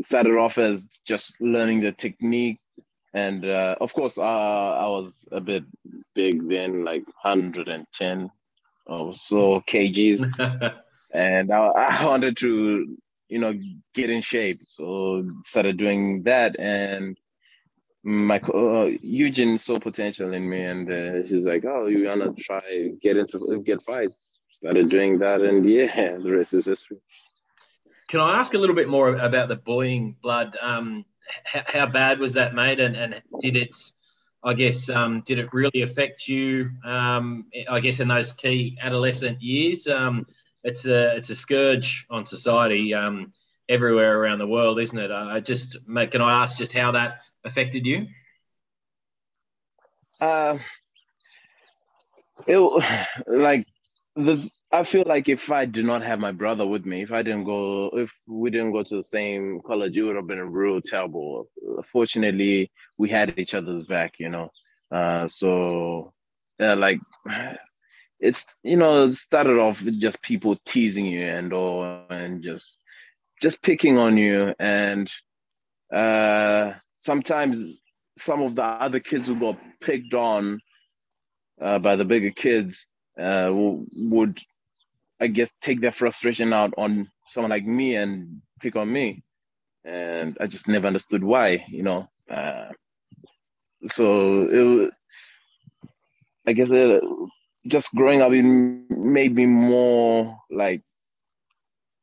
started 0.00 0.36
off 0.36 0.58
as 0.58 0.88
just 1.06 1.40
learning 1.40 1.80
the 1.80 1.92
technique 1.92 2.58
and 3.14 3.44
uh, 3.44 3.76
of 3.80 3.92
course 3.92 4.18
uh, 4.18 4.22
i 4.22 4.86
was 4.86 5.26
a 5.32 5.40
bit 5.40 5.64
big 6.14 6.48
then 6.48 6.84
like 6.84 7.04
110 7.22 8.30
or 8.86 9.14
so 9.14 9.62
kgs. 9.68 10.74
And 11.14 11.52
I, 11.52 11.58
I, 11.66 12.06
wanted 12.06 12.38
to 12.38 12.96
you 13.28 13.38
know 13.38 13.52
get 13.94 14.08
in 14.08 14.22
shape. 14.22 14.62
So 14.66 15.30
started 15.44 15.76
doing 15.76 16.22
that. 16.22 16.58
And 16.58 17.18
my 18.02 18.38
uh, 18.38 18.90
eugene 19.02 19.58
saw 19.58 19.78
potential 19.78 20.32
in 20.32 20.48
me. 20.48 20.62
And 20.62 20.90
uh, 20.90 21.26
he's 21.26 21.44
like 21.44 21.66
oh 21.66 21.86
you 21.86 22.08
wanna 22.08 22.32
try 22.38 22.62
get 23.02 23.18
into 23.18 23.62
get 23.62 23.82
fights. 23.82 24.38
Started 24.52 24.88
doing 24.88 25.18
that. 25.18 25.42
And 25.42 25.68
yeah 25.68 26.16
the 26.22 26.32
rest 26.32 26.54
is 26.54 26.64
history. 26.64 26.98
Can 28.08 28.20
I 28.20 28.40
ask 28.40 28.54
a 28.54 28.58
little 28.58 28.76
bit 28.76 28.88
more 28.88 29.14
about 29.14 29.48
the 29.48 29.56
bullying 29.56 30.16
blood? 30.22 30.56
Um, 30.62 31.04
how, 31.44 31.62
how, 31.66 31.86
bad 31.86 32.18
was 32.18 32.34
that, 32.34 32.54
mate? 32.54 32.80
And, 32.80 32.96
and 32.96 33.22
did 33.40 33.56
it, 33.56 33.70
I 34.42 34.54
guess, 34.54 34.88
um, 34.88 35.22
did 35.26 35.38
it 35.38 35.52
really 35.52 35.82
affect 35.82 36.28
you? 36.28 36.70
Um, 36.84 37.46
I 37.68 37.80
guess 37.80 38.00
in 38.00 38.08
those 38.08 38.32
key 38.32 38.78
adolescent 38.80 39.42
years, 39.42 39.88
um, 39.88 40.26
it's 40.64 40.86
a 40.86 41.16
it's 41.16 41.30
a 41.30 41.34
scourge 41.34 42.06
on 42.08 42.24
society 42.24 42.94
um, 42.94 43.32
everywhere 43.68 44.18
around 44.18 44.38
the 44.38 44.46
world, 44.46 44.78
isn't 44.78 44.98
it? 44.98 45.10
I 45.10 45.40
just, 45.40 45.76
can 45.86 46.20
I 46.20 46.42
ask 46.42 46.58
just 46.58 46.72
how 46.72 46.92
that 46.92 47.22
affected 47.44 47.86
you? 47.86 48.06
Uh, 50.20 50.58
it 52.46 52.58
like 53.26 53.66
the 54.14 54.50
I 54.74 54.84
feel 54.84 55.04
like 55.04 55.28
if 55.28 55.50
I 55.50 55.66
did 55.66 55.84
not 55.84 56.02
have 56.02 56.18
my 56.18 56.32
brother 56.32 56.66
with 56.66 56.86
me, 56.86 57.02
if 57.02 57.12
I 57.12 57.22
didn't 57.22 57.44
go, 57.44 57.90
if 57.92 58.10
we 58.26 58.48
didn't 58.48 58.72
go 58.72 58.82
to 58.82 58.96
the 58.96 59.04
same 59.04 59.60
college, 59.66 59.96
it 59.96 60.02
would 60.02 60.16
have 60.16 60.26
been 60.26 60.38
a 60.38 60.46
real 60.46 60.80
terrible. 60.80 61.48
Fortunately, 61.92 62.72
we 62.98 63.10
had 63.10 63.38
each 63.38 63.54
other's 63.54 63.86
back, 63.86 64.14
you 64.18 64.30
know. 64.30 64.50
Uh, 64.90 65.28
so, 65.28 66.14
uh, 66.58 66.74
like, 66.76 66.98
it's 68.20 68.46
you 68.62 68.78
know, 68.78 69.04
it 69.04 69.16
started 69.16 69.58
off 69.58 69.82
with 69.82 70.00
just 70.00 70.22
people 70.22 70.56
teasing 70.64 71.04
you 71.04 71.22
and 71.22 71.52
all, 71.52 72.06
and 72.08 72.42
just 72.42 72.78
just 73.42 73.60
picking 73.60 73.98
on 73.98 74.16
you, 74.16 74.54
and 74.58 75.10
uh, 75.94 76.72
sometimes 76.96 77.62
some 78.18 78.40
of 78.40 78.54
the 78.54 78.62
other 78.62 79.00
kids 79.00 79.26
who 79.26 79.34
got 79.38 79.58
picked 79.80 80.14
on 80.14 80.60
uh, 81.60 81.78
by 81.78 81.96
the 81.96 82.04
bigger 82.06 82.30
kids 82.30 82.86
uh, 83.18 83.50
would 83.52 84.38
I 85.22 85.28
guess, 85.28 85.54
take 85.62 85.80
their 85.80 85.92
frustration 85.92 86.52
out 86.52 86.74
on 86.76 87.08
someone 87.28 87.50
like 87.50 87.64
me 87.64 87.94
and 87.94 88.42
pick 88.60 88.74
on 88.74 88.92
me. 88.92 89.22
And 89.84 90.36
I 90.40 90.46
just 90.48 90.66
never 90.66 90.88
understood 90.88 91.22
why, 91.22 91.64
you 91.68 91.84
know. 91.84 92.08
Uh, 92.28 92.70
so 93.86 94.48
it 94.50 94.92
I 96.46 96.52
guess, 96.52 96.70
it, 96.70 97.04
just 97.66 97.94
growing 97.94 98.20
up, 98.20 98.32
it 98.32 98.42
made 98.42 99.32
me 99.34 99.46
more 99.46 100.36
like, 100.50 100.82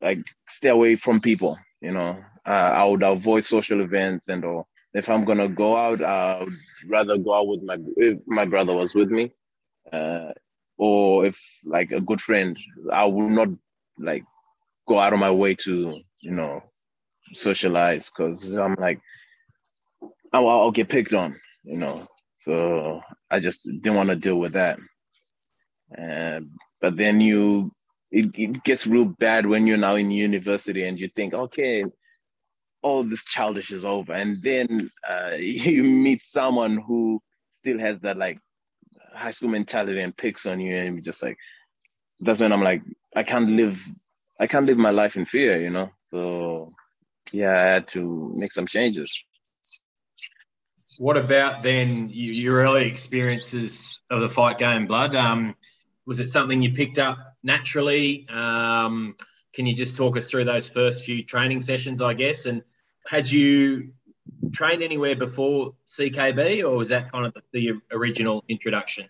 like 0.01 0.19
stay 0.47 0.69
away 0.69 0.95
from 0.95 1.19
people, 1.19 1.57
you 1.81 1.91
know. 1.91 2.17
Uh, 2.47 2.51
I 2.51 2.85
would 2.85 3.03
avoid 3.03 3.43
social 3.43 3.81
events 3.81 4.29
and 4.29 4.45
all. 4.45 4.67
If 4.93 5.09
I'm 5.09 5.25
gonna 5.25 5.49
go 5.49 5.75
out, 5.75 6.01
I 6.01 6.39
would 6.39 6.53
rather 6.87 7.17
go 7.17 7.33
out 7.33 7.47
with 7.47 7.63
my 7.63 7.77
if 7.97 8.19
my 8.27 8.45
brother 8.45 8.73
was 8.73 8.95
with 8.95 9.09
me. 9.09 9.33
Uh, 9.91 10.31
or 10.79 11.25
if 11.25 11.39
like 11.65 11.91
a 11.91 12.01
good 12.01 12.21
friend, 12.21 12.57
I 12.91 13.05
will 13.05 13.29
not 13.29 13.49
like 13.99 14.23
go 14.87 14.99
out 14.99 15.13
of 15.13 15.19
my 15.19 15.29
way 15.29 15.53
to 15.55 15.99
you 16.21 16.31
know 16.31 16.61
socialize 17.33 18.09
because 18.09 18.55
I'm 18.55 18.75
like 18.75 18.99
I'll, 20.33 20.47
I'll 20.47 20.71
get 20.71 20.89
picked 20.89 21.13
on, 21.13 21.39
you 21.63 21.77
know. 21.77 22.07
So 22.39 23.01
I 23.29 23.39
just 23.39 23.63
didn't 23.63 23.95
want 23.95 24.09
to 24.09 24.15
deal 24.15 24.39
with 24.39 24.53
that. 24.53 24.79
And 25.95 26.49
but 26.81 26.95
then 26.95 27.19
you 27.19 27.69
it, 28.11 28.31
it 28.33 28.63
gets 28.63 28.87
real 28.87 29.05
bad 29.05 29.45
when 29.45 29.67
you're 29.67 29.77
now 29.77 29.95
in 29.95 30.11
university 30.11 30.87
and 30.87 30.99
you 30.99 31.09
think, 31.09 31.33
okay, 31.33 31.85
all 32.81 33.03
this 33.03 33.25
childish 33.25 33.71
is 33.71 33.83
over, 33.83 34.13
and 34.13 34.41
then 34.41 34.89
uh, 35.07 35.31
you 35.39 35.83
meet 35.83 36.21
someone 36.21 36.77
who 36.77 37.21
still 37.57 37.79
has 37.79 37.99
that 38.01 38.17
like 38.17 38.39
high 39.13 39.31
school 39.31 39.49
mentality 39.49 40.01
and 40.01 40.15
picks 40.15 40.45
on 40.45 40.59
you 40.59 40.75
and 40.75 41.03
just 41.03 41.21
like 41.23 41.37
that's 42.21 42.41
when 42.41 42.51
I'm 42.51 42.61
like 42.61 42.81
I 43.15 43.23
can't 43.23 43.49
live 43.49 43.81
I 44.39 44.47
can't 44.47 44.65
live 44.65 44.77
my 44.77 44.91
life 44.91 45.15
in 45.15 45.25
fear, 45.25 45.57
you 45.57 45.69
know. 45.69 45.89
So 46.05 46.71
yeah, 47.31 47.51
I 47.51 47.63
had 47.65 47.87
to 47.89 48.33
make 48.37 48.53
some 48.53 48.65
changes. 48.65 49.13
What 50.97 51.17
about 51.17 51.63
then 51.63 52.09
your 52.09 52.61
early 52.61 52.87
experiences 52.87 54.01
of 54.09 54.21
the 54.21 54.29
fight 54.29 54.57
game, 54.57 54.87
blood? 54.87 55.15
Um, 55.15 55.55
was 56.05 56.19
it 56.19 56.29
something 56.29 56.61
you 56.61 56.73
picked 56.73 56.99
up 56.99 57.17
naturally? 57.43 58.27
Um, 58.29 59.15
can 59.53 59.65
you 59.65 59.75
just 59.75 59.95
talk 59.95 60.17
us 60.17 60.29
through 60.29 60.45
those 60.45 60.67
first 60.67 61.05
few 61.05 61.23
training 61.23 61.61
sessions, 61.61 62.01
I 62.01 62.13
guess? 62.13 62.45
And 62.45 62.63
had 63.05 63.29
you 63.29 63.93
trained 64.51 64.83
anywhere 64.83 65.15
before 65.15 65.73
CKB, 65.87 66.63
or 66.63 66.77
was 66.77 66.89
that 66.89 67.11
kind 67.11 67.25
of 67.25 67.35
the 67.51 67.73
original 67.91 68.43
introduction? 68.47 69.07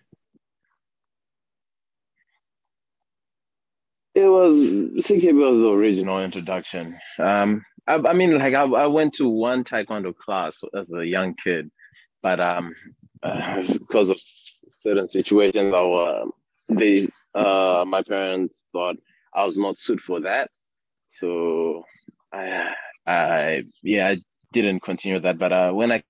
It 4.14 4.26
was 4.26 4.58
CKB 4.58 5.34
was 5.34 5.60
the 5.60 5.70
original 5.70 6.22
introduction. 6.22 6.98
Um, 7.18 7.62
I, 7.86 8.00
I 8.08 8.12
mean, 8.12 8.36
like 8.38 8.54
I, 8.54 8.64
I, 8.64 8.86
went 8.86 9.14
to 9.14 9.28
one 9.28 9.64
taekwondo 9.64 10.14
class 10.14 10.60
as 10.74 10.86
a 10.90 11.06
young 11.06 11.34
kid, 11.42 11.70
but 12.22 12.40
um, 12.40 12.74
uh, 13.22 13.62
because 13.78 14.10
of 14.10 14.18
certain 14.68 15.08
situations, 15.08 15.72
our 15.72 16.26
they 16.68 17.08
uh, 17.34 17.84
my 17.86 18.02
parents 18.02 18.62
thought 18.72 18.96
I 19.34 19.44
was 19.44 19.56
not 19.56 19.78
suited 19.78 20.02
for 20.02 20.20
that, 20.20 20.48
so 21.08 21.84
I, 22.32 22.74
I 23.06 23.62
yeah, 23.82 24.08
I 24.08 24.16
didn't 24.52 24.80
continue 24.80 25.20
that. 25.20 25.38
But 25.38 25.52
uh, 25.52 25.72
when 25.72 25.92
I 25.92 26.02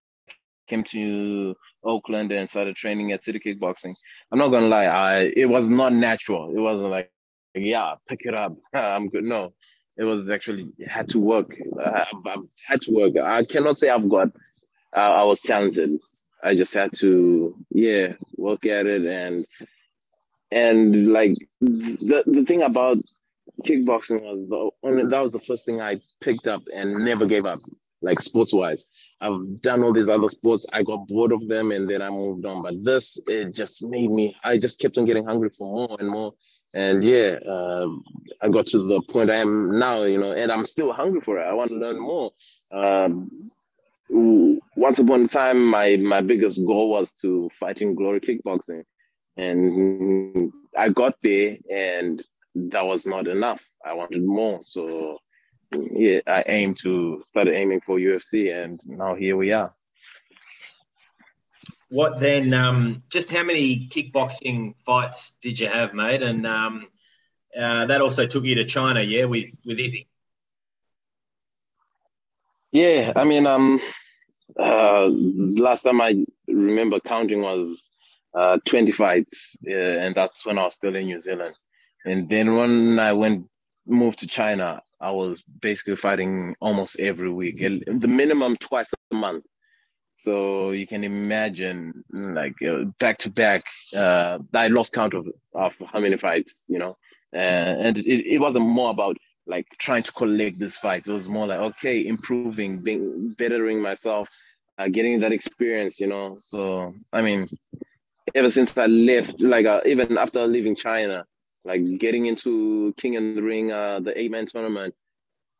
came 0.68 0.84
to 0.84 1.54
Auckland 1.84 2.32
and 2.32 2.48
started 2.48 2.76
training 2.76 3.12
at 3.12 3.24
City 3.24 3.40
Kickboxing, 3.40 3.94
I'm 4.30 4.38
not 4.38 4.50
gonna 4.50 4.68
lie, 4.68 4.86
I 4.86 5.32
it 5.36 5.48
was 5.48 5.68
not 5.68 5.92
natural. 5.92 6.54
It 6.56 6.60
wasn't 6.60 6.92
like, 6.92 7.10
yeah, 7.54 7.94
pick 8.08 8.20
it 8.22 8.34
up, 8.34 8.56
I'm 8.74 9.08
good. 9.08 9.24
No, 9.24 9.52
it 9.96 10.04
was 10.04 10.30
actually 10.30 10.68
had 10.86 11.08
to 11.10 11.18
work. 11.18 11.54
I, 11.82 12.06
I 12.26 12.36
had 12.66 12.82
to 12.82 12.92
work. 12.92 13.12
I 13.22 13.44
cannot 13.44 13.78
say 13.78 13.88
I've 13.88 14.08
got. 14.08 14.28
Uh, 14.96 15.00
I 15.00 15.22
was 15.24 15.40
talented. 15.40 15.90
I 16.42 16.54
just 16.54 16.72
had 16.74 16.90
to, 16.98 17.54
yeah, 17.70 18.14
work 18.36 18.64
at 18.66 18.86
it 18.86 19.04
and 19.04 19.44
and 20.50 21.12
like 21.12 21.34
the 21.60 22.24
the 22.26 22.44
thing 22.44 22.62
about 22.62 22.98
kickboxing 23.66 24.20
was 24.22 24.48
the 24.48 24.70
that 25.10 25.20
was 25.20 25.32
the 25.32 25.40
first 25.40 25.64
thing 25.64 25.80
I 25.80 26.00
picked 26.20 26.46
up 26.46 26.62
and 26.74 27.04
never 27.04 27.26
gave 27.26 27.46
up 27.46 27.60
like 28.02 28.20
sports 28.20 28.52
wise. 28.52 28.88
I've 29.20 29.60
done 29.60 29.82
all 29.82 29.92
these 29.92 30.08
other 30.08 30.28
sports. 30.28 30.64
I 30.72 30.82
got 30.82 31.06
bored 31.08 31.32
of 31.32 31.46
them 31.46 31.72
and 31.72 31.88
then 31.88 32.00
I 32.00 32.08
moved 32.08 32.46
on. 32.46 32.62
But 32.62 32.82
this, 32.82 33.18
it 33.26 33.54
just 33.54 33.82
made 33.82 34.10
me, 34.10 34.34
I 34.42 34.58
just 34.58 34.78
kept 34.78 34.96
on 34.96 35.04
getting 35.04 35.26
hungry 35.26 35.50
for 35.50 35.88
more 35.88 35.96
and 36.00 36.08
more. 36.08 36.32
And 36.72 37.04
yeah, 37.04 37.36
uh, 37.46 37.88
I 38.42 38.48
got 38.48 38.66
to 38.68 38.78
the 38.78 39.02
point 39.10 39.30
I 39.30 39.36
am 39.36 39.78
now, 39.78 40.04
you 40.04 40.18
know, 40.18 40.32
and 40.32 40.50
I'm 40.50 40.64
still 40.64 40.92
hungry 40.92 41.20
for 41.20 41.38
it. 41.38 41.42
I 41.42 41.52
want 41.52 41.70
to 41.70 41.76
learn 41.76 42.00
more. 42.00 42.30
Um, 42.72 43.30
once 44.76 44.98
upon 44.98 45.24
a 45.24 45.28
time, 45.28 45.66
my, 45.66 45.96
my 45.96 46.22
biggest 46.22 46.58
goal 46.66 46.90
was 46.90 47.12
to 47.20 47.50
fight 47.58 47.78
in 47.78 47.94
glory 47.94 48.20
kickboxing. 48.20 48.84
And 49.36 50.52
I 50.76 50.88
got 50.88 51.14
there 51.22 51.56
and 51.70 52.22
that 52.54 52.86
was 52.86 53.04
not 53.04 53.26
enough. 53.26 53.60
I 53.84 53.92
wanted 53.92 54.24
more. 54.24 54.60
So 54.62 55.18
yeah, 55.72 56.20
I 56.26 56.44
aimed 56.46 56.78
to 56.82 57.22
started 57.28 57.54
aiming 57.54 57.80
for 57.80 57.98
UFC, 57.98 58.52
and 58.52 58.80
now 58.84 59.14
here 59.14 59.36
we 59.36 59.52
are. 59.52 59.72
What 61.88 62.20
then? 62.20 62.54
Um, 62.54 63.02
just 63.10 63.30
how 63.30 63.42
many 63.42 63.88
kickboxing 63.88 64.74
fights 64.86 65.36
did 65.42 65.58
you 65.58 65.68
have, 65.68 65.92
mate? 65.92 66.22
And 66.22 66.46
um, 66.46 66.86
uh, 67.56 67.86
that 67.86 68.00
also 68.00 68.26
took 68.26 68.44
you 68.44 68.54
to 68.56 68.64
China, 68.64 69.00
yeah, 69.00 69.24
with 69.24 69.50
with 69.64 69.78
Izzy. 69.78 70.06
Yeah, 72.72 73.12
I 73.16 73.24
mean, 73.24 73.46
um, 73.46 73.80
uh, 74.58 75.06
last 75.08 75.82
time 75.82 76.00
I 76.00 76.24
remember 76.46 77.00
counting 77.00 77.42
was 77.42 77.82
uh, 78.34 78.58
20 78.64 78.92
fights, 78.92 79.56
yeah, 79.60 80.02
and 80.02 80.14
that's 80.14 80.46
when 80.46 80.58
I 80.58 80.64
was 80.64 80.76
still 80.76 80.94
in 80.94 81.06
New 81.06 81.20
Zealand. 81.20 81.56
And 82.04 82.28
then 82.28 82.54
when 82.54 82.98
I 83.00 83.12
went 83.12 83.49
moved 83.90 84.18
to 84.20 84.26
China, 84.26 84.82
I 85.00 85.10
was 85.10 85.42
basically 85.60 85.96
fighting 85.96 86.54
almost 86.60 86.98
every 87.00 87.30
week, 87.30 87.58
the 87.58 88.08
minimum 88.08 88.56
twice 88.56 88.88
a 89.12 89.16
month. 89.16 89.44
So 90.18 90.72
you 90.72 90.86
can 90.86 91.02
imagine, 91.02 92.04
like 92.12 92.54
uh, 92.62 92.84
back 92.98 93.18
to 93.20 93.30
back, 93.30 93.64
uh, 93.96 94.38
I 94.52 94.68
lost 94.68 94.92
count 94.92 95.14
of, 95.14 95.26
of 95.54 95.72
how 95.90 95.98
many 95.98 96.18
fights, 96.18 96.64
you 96.68 96.78
know, 96.78 96.96
uh, 97.34 97.38
and 97.38 97.96
it, 97.96 98.34
it 98.34 98.38
wasn't 98.38 98.66
more 98.66 98.90
about 98.90 99.16
like 99.46 99.66
trying 99.78 100.02
to 100.02 100.12
collect 100.12 100.58
these 100.58 100.76
fights. 100.76 101.08
It 101.08 101.12
was 101.12 101.26
more 101.26 101.46
like, 101.46 101.60
okay, 101.60 102.06
improving, 102.06 102.82
being 102.82 103.34
bettering 103.38 103.80
myself, 103.80 104.28
uh, 104.78 104.88
getting 104.88 105.20
that 105.20 105.32
experience, 105.32 105.98
you 105.98 106.06
know. 106.06 106.36
So 106.38 106.92
I 107.14 107.22
mean, 107.22 107.48
ever 108.34 108.50
since 108.50 108.76
I 108.76 108.86
left, 108.86 109.40
like 109.40 109.66
even 109.86 110.18
after 110.18 110.46
leaving 110.46 110.76
China, 110.76 111.24
like 111.64 111.80
getting 111.98 112.26
into 112.26 112.94
King 112.98 113.14
in 113.14 113.34
the 113.34 113.42
Ring, 113.42 113.70
uh, 113.70 114.00
the 114.00 114.18
eight 114.18 114.30
man 114.30 114.46
tournament, 114.46 114.94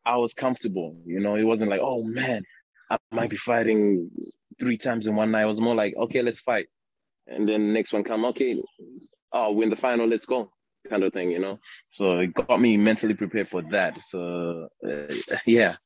I 0.05 0.17
was 0.17 0.35
comfortable. 0.35 0.97
You 1.05 1.21
know, 1.21 1.37
it 1.37 1.45
wasn't 1.45 1.71
like, 1.71 1.81
oh 1.83 2.03
man, 2.03 2.43
I 2.91 2.99
might 3.13 3.31
be 3.31 3.37
fighting 3.37 4.11
three 4.59 4.79
times 4.79 5.07
in 5.07 5.17
one 5.17 5.31
night. 5.31 5.43
It 5.43 5.47
was 5.47 5.61
more 5.61 5.75
like, 5.75 5.95
okay, 5.97 6.23
let's 6.23 6.41
fight. 6.41 6.67
And 7.27 7.49
then 7.49 7.73
next 7.73 7.93
one 7.93 8.05
come, 8.05 8.25
okay, 8.27 8.61
oh, 9.33 9.53
win 9.53 9.71
the 9.71 9.77
final, 9.77 10.07
let's 10.09 10.27
go. 10.27 10.51
kind 10.89 11.03
of 11.03 11.13
thing, 11.13 11.31
you 11.31 11.39
know. 11.39 11.59
So 11.91 12.19
it 12.19 12.35
got 12.35 12.61
me 12.61 12.77
mentally 12.77 13.15
prepared 13.15 13.49
for 13.49 13.63
that. 13.71 13.95
So 14.09 14.69
uh, 14.87 15.15
yeah, 15.47 15.77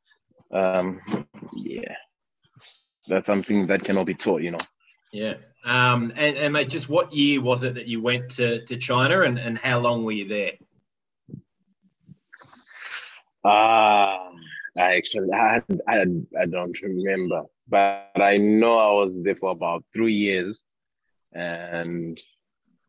um, 0.53 1.01
yeah, 1.55 1.95
that's 3.09 3.27
something 3.27 3.67
that 3.67 3.85
cannot 3.85 4.07
be 4.07 4.15
taught, 4.15 4.43
you 4.43 4.53
know. 4.53 4.59
Yeah. 5.15 5.35
Um, 5.65 6.13
and, 6.17 6.37
and 6.37 6.53
mate, 6.53 6.69
just 6.69 6.89
what 6.89 7.15
year 7.15 7.41
was 7.41 7.63
it 7.63 7.75
that 7.75 7.87
you 7.87 8.03
went 8.03 8.31
to, 8.33 8.65
to 8.65 8.77
China 8.77 9.21
and, 9.21 9.39
and 9.39 9.57
how 9.57 9.79
long 9.79 10.03
were 10.03 10.11
you 10.11 10.27
there? 10.27 10.53
Um, 13.45 14.41
I 14.77 14.97
actually, 14.97 15.33
I, 15.33 15.63
I, 15.87 16.05
I 16.37 16.47
don't 16.47 16.83
remember, 16.83 17.43
but 17.69 18.11
I 18.17 18.39
know 18.39 18.77
I 18.77 19.05
was 19.05 19.23
there 19.23 19.37
for 19.37 19.53
about 19.53 19.85
three 19.95 20.15
years. 20.15 20.61
And 21.33 22.19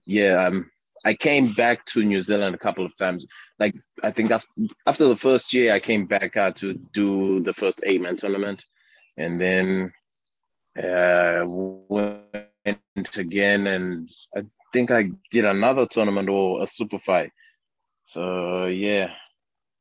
yeah, 0.07 0.47
um, 0.47 0.71
I 1.05 1.13
came 1.13 1.53
back 1.53 1.85
to 1.87 2.01
New 2.01 2.23
Zealand 2.23 2.55
a 2.55 2.57
couple 2.57 2.87
of 2.87 2.97
times. 2.97 3.27
Like, 3.59 3.75
I 4.03 4.09
think 4.09 4.31
after, 4.31 4.49
after 4.87 5.07
the 5.07 5.15
first 5.15 5.53
year, 5.53 5.75
I 5.75 5.79
came 5.79 6.07
back 6.07 6.37
out 6.37 6.55
to 6.57 6.73
do 6.91 7.41
the 7.41 7.53
first 7.53 7.81
eight 7.83 8.01
man 8.01 8.17
tournament. 8.17 8.63
And 9.15 9.39
then 9.39 9.91
uh, 10.81 11.45
went 11.47 13.17
again, 13.17 13.67
and 13.67 14.09
I 14.35 14.43
think 14.73 14.91
I 14.91 15.05
did 15.31 15.45
another 15.45 15.85
tournament 15.85 16.29
or 16.29 16.63
a 16.63 16.67
super 16.67 16.99
fight. 16.99 17.31
So 18.07 18.65
yeah, 18.65 19.11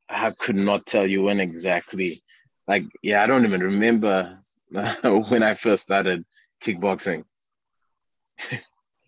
I 0.09 0.31
could 0.31 0.55
not 0.55 0.85
tell 0.85 1.07
you 1.07 1.23
when 1.23 1.39
exactly. 1.39 2.23
Like 2.67 2.85
yeah, 3.03 3.23
I 3.23 3.27
don't 3.27 3.45
even 3.45 3.61
remember 3.61 4.37
when 4.69 5.43
I 5.43 5.53
first 5.53 5.83
started 5.83 6.25
kickboxing. 6.63 7.23
uh, 8.51 8.57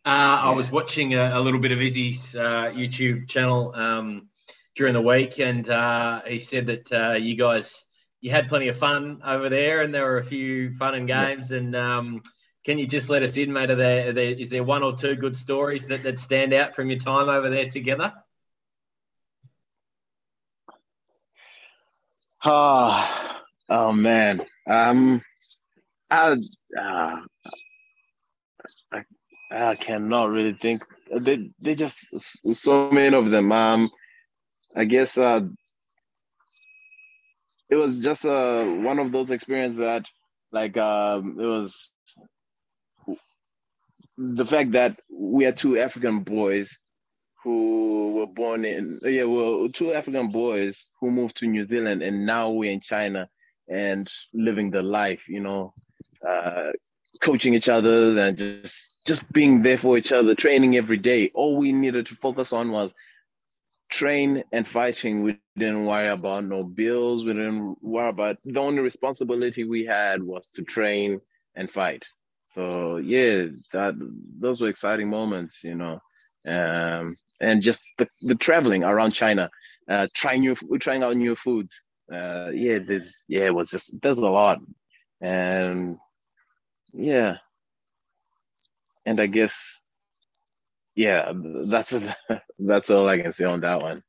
I 0.05 0.51
was 0.51 0.71
watching 0.71 1.15
a, 1.15 1.31
a, 1.33 1.41
little 1.41 1.59
bit 1.59 1.71
of 1.71 1.81
Izzy's 1.81 2.35
uh, 2.35 2.71
YouTube 2.73 3.27
channel 3.27 3.73
um, 3.75 4.29
during 4.75 4.93
the 4.93 5.01
week, 5.01 5.39
and 5.39 5.67
uh, 5.69 6.21
he 6.25 6.39
said 6.39 6.67
that 6.67 6.91
uh, 6.91 7.13
you 7.13 7.35
guys 7.35 7.83
you 8.21 8.31
had 8.31 8.49
plenty 8.49 8.67
of 8.67 8.77
fun 8.77 9.21
over 9.23 9.49
there, 9.49 9.81
and 9.81 9.93
there 9.93 10.05
were 10.05 10.17
a 10.17 10.25
few 10.25 10.75
fun 10.75 10.95
and 10.95 11.07
games. 11.07 11.51
And 11.51 11.75
um, 11.75 12.23
can 12.65 12.79
you 12.79 12.87
just 12.87 13.09
let 13.09 13.23
us 13.23 13.37
in, 13.37 13.53
mate? 13.53 13.69
Are 13.69 13.75
there, 13.75 14.09
are 14.09 14.13
there 14.13 14.27
is 14.27 14.49
there 14.49 14.63
one 14.63 14.83
or 14.83 14.95
two 14.95 15.15
good 15.15 15.35
stories 15.35 15.87
that, 15.87 16.03
that 16.03 16.17
stand 16.17 16.53
out 16.53 16.75
from 16.75 16.89
your 16.89 16.99
time 16.99 17.29
over 17.29 17.49
there 17.49 17.67
together? 17.67 18.13
Oh, 22.43 23.39
oh 23.69 23.91
man. 23.91 24.41
Um, 24.69 25.21
I, 26.09 26.37
uh, 26.79 27.15
I, 28.91 29.03
I 29.51 29.75
cannot 29.75 30.29
really 30.29 30.53
think. 30.53 30.83
They, 31.21 31.51
they 31.61 31.75
just 31.75 31.97
so 32.55 32.91
many 32.91 33.15
of 33.15 33.29
them. 33.31 33.51
Um, 33.51 33.89
I 34.75 34.85
guess 34.85 35.17
uh, 35.17 35.41
it 37.69 37.75
was 37.75 37.99
just 37.99 38.25
uh, 38.25 38.63
one 38.65 38.99
of 38.99 39.11
those 39.11 39.31
experiences 39.31 39.79
that 39.79 40.05
like 40.51 40.77
um, 40.77 41.37
it 41.39 41.45
was 41.45 41.89
the 44.17 44.45
fact 44.45 44.71
that 44.71 44.99
we 45.11 45.45
are 45.45 45.51
two 45.51 45.77
African 45.77 46.21
boys 46.21 46.75
who 47.43 48.13
were 48.15 48.27
born 48.27 48.65
in 48.65 48.99
yeah 49.03 49.23
well 49.23 49.69
two 49.69 49.93
African 49.93 50.29
boys 50.29 50.85
who 50.99 51.11
moved 51.11 51.37
to 51.37 51.47
New 51.47 51.67
Zealand 51.67 52.01
and 52.01 52.25
now 52.25 52.49
we're 52.49 52.71
in 52.71 52.81
China 52.81 53.29
and 53.69 54.09
living 54.33 54.71
the 54.71 54.81
life 54.81 55.27
you 55.27 55.41
know 55.41 55.73
uh, 56.27 56.71
coaching 57.21 57.53
each 57.53 57.69
other 57.69 58.19
and 58.19 58.37
just 58.37 58.97
just 59.05 59.31
being 59.31 59.61
there 59.61 59.77
for 59.77 59.97
each 59.97 60.11
other 60.11 60.35
training 60.35 60.75
every 60.77 60.97
day. 60.97 61.29
All 61.33 61.57
we 61.57 61.71
needed 61.71 62.07
to 62.07 62.15
focus 62.15 62.53
on 62.53 62.71
was 62.71 62.91
train 63.89 64.43
and 64.51 64.67
fighting, 64.67 65.23
we 65.23 65.39
didn't 65.57 65.85
worry 65.85 66.07
about 66.07 66.45
no 66.45 66.63
bills. 66.63 67.25
We 67.25 67.33
didn't 67.33 67.77
worry 67.81 68.09
about 68.09 68.37
the 68.43 68.59
only 68.59 68.81
responsibility 68.81 69.63
we 69.63 69.85
had 69.85 70.23
was 70.23 70.47
to 70.55 70.63
train 70.63 71.19
and 71.55 71.69
fight. 71.71 72.03
So 72.51 72.97
yeah, 72.97 73.45
that 73.73 73.93
those 74.39 74.61
were 74.61 74.69
exciting 74.69 75.09
moments, 75.09 75.57
you 75.63 75.75
know. 75.75 75.99
Um, 76.47 77.15
and 77.41 77.61
just 77.61 77.83
the, 77.97 78.07
the 78.21 78.35
traveling 78.35 78.83
around 78.83 79.11
China, 79.13 79.49
uh, 79.89 80.07
trying 80.13 80.41
new, 80.41 80.55
trying 80.79 81.03
out 81.03 81.17
new 81.17 81.35
foods. 81.35 81.71
Uh, 82.11 82.49
yeah, 82.53 82.79
there's 82.85 83.13
yeah, 83.27 83.45
it 83.45 83.53
was 83.55 83.69
just 83.69 83.91
there's 84.01 84.17
a 84.17 84.21
lot, 84.27 84.59
and 85.21 85.97
yeah, 86.93 87.37
and 89.05 89.19
I 89.19 89.27
guess 89.27 89.76
yeah, 90.97 91.31
that's 91.69 91.93
that's 92.59 92.89
all 92.89 93.07
I 93.07 93.21
can 93.21 93.31
say 93.31 93.45
on 93.45 93.61
that 93.61 93.81
one. 93.81 94.03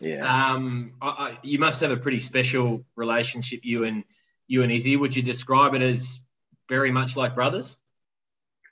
Yeah. 0.00 0.52
Um, 0.54 0.94
I, 1.00 1.08
I, 1.08 1.38
you 1.42 1.58
must 1.58 1.82
have 1.82 1.90
a 1.90 1.96
pretty 1.98 2.20
special 2.20 2.86
relationship, 2.96 3.60
you 3.64 3.84
and 3.84 4.04
you 4.48 4.62
and 4.62 4.72
Izzy. 4.72 4.96
Would 4.96 5.14
you 5.14 5.22
describe 5.22 5.74
it 5.74 5.82
as 5.82 6.20
very 6.70 6.90
much 6.90 7.16
like 7.16 7.34
brothers? 7.34 7.76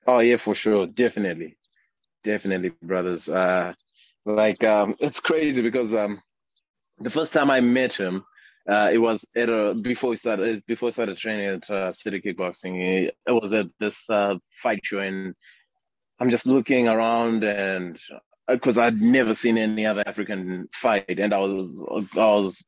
Oh 0.06 0.20
yeah, 0.20 0.38
for 0.38 0.54
sure, 0.54 0.86
definitely, 0.86 1.58
definitely 2.24 2.72
brothers. 2.82 3.28
Uh, 3.28 3.74
like 4.24 4.64
um, 4.64 4.96
it's 4.98 5.20
crazy 5.20 5.60
because 5.60 5.94
um, 5.94 6.22
the 6.98 7.10
first 7.10 7.34
time 7.34 7.50
I 7.50 7.60
met 7.60 7.92
him, 7.92 8.24
uh, 8.66 8.88
it 8.90 8.98
was 8.98 9.22
at 9.36 9.50
a, 9.50 9.74
before 9.74 10.10
we 10.10 10.16
started 10.16 10.62
before 10.66 10.86
we 10.86 10.92
started 10.92 11.18
training 11.18 11.60
at 11.60 11.70
uh, 11.70 11.92
City 11.92 12.22
Kickboxing. 12.22 13.10
It 13.10 13.14
was 13.26 13.52
at 13.52 13.66
this 13.78 14.08
uh, 14.08 14.36
fight 14.62 14.80
show 14.82 15.00
in 15.00 15.34
I'm 16.20 16.30
just 16.30 16.46
looking 16.46 16.88
around 16.88 17.44
and 17.44 17.98
because 18.48 18.78
uh, 18.78 18.84
I'd 18.84 19.00
never 19.00 19.34
seen 19.34 19.58
any 19.58 19.86
other 19.86 20.02
African 20.06 20.68
fight, 20.72 21.18
and 21.18 21.34
I 21.34 21.38
was 21.38 22.08
I 22.14 22.26
was 22.34 22.64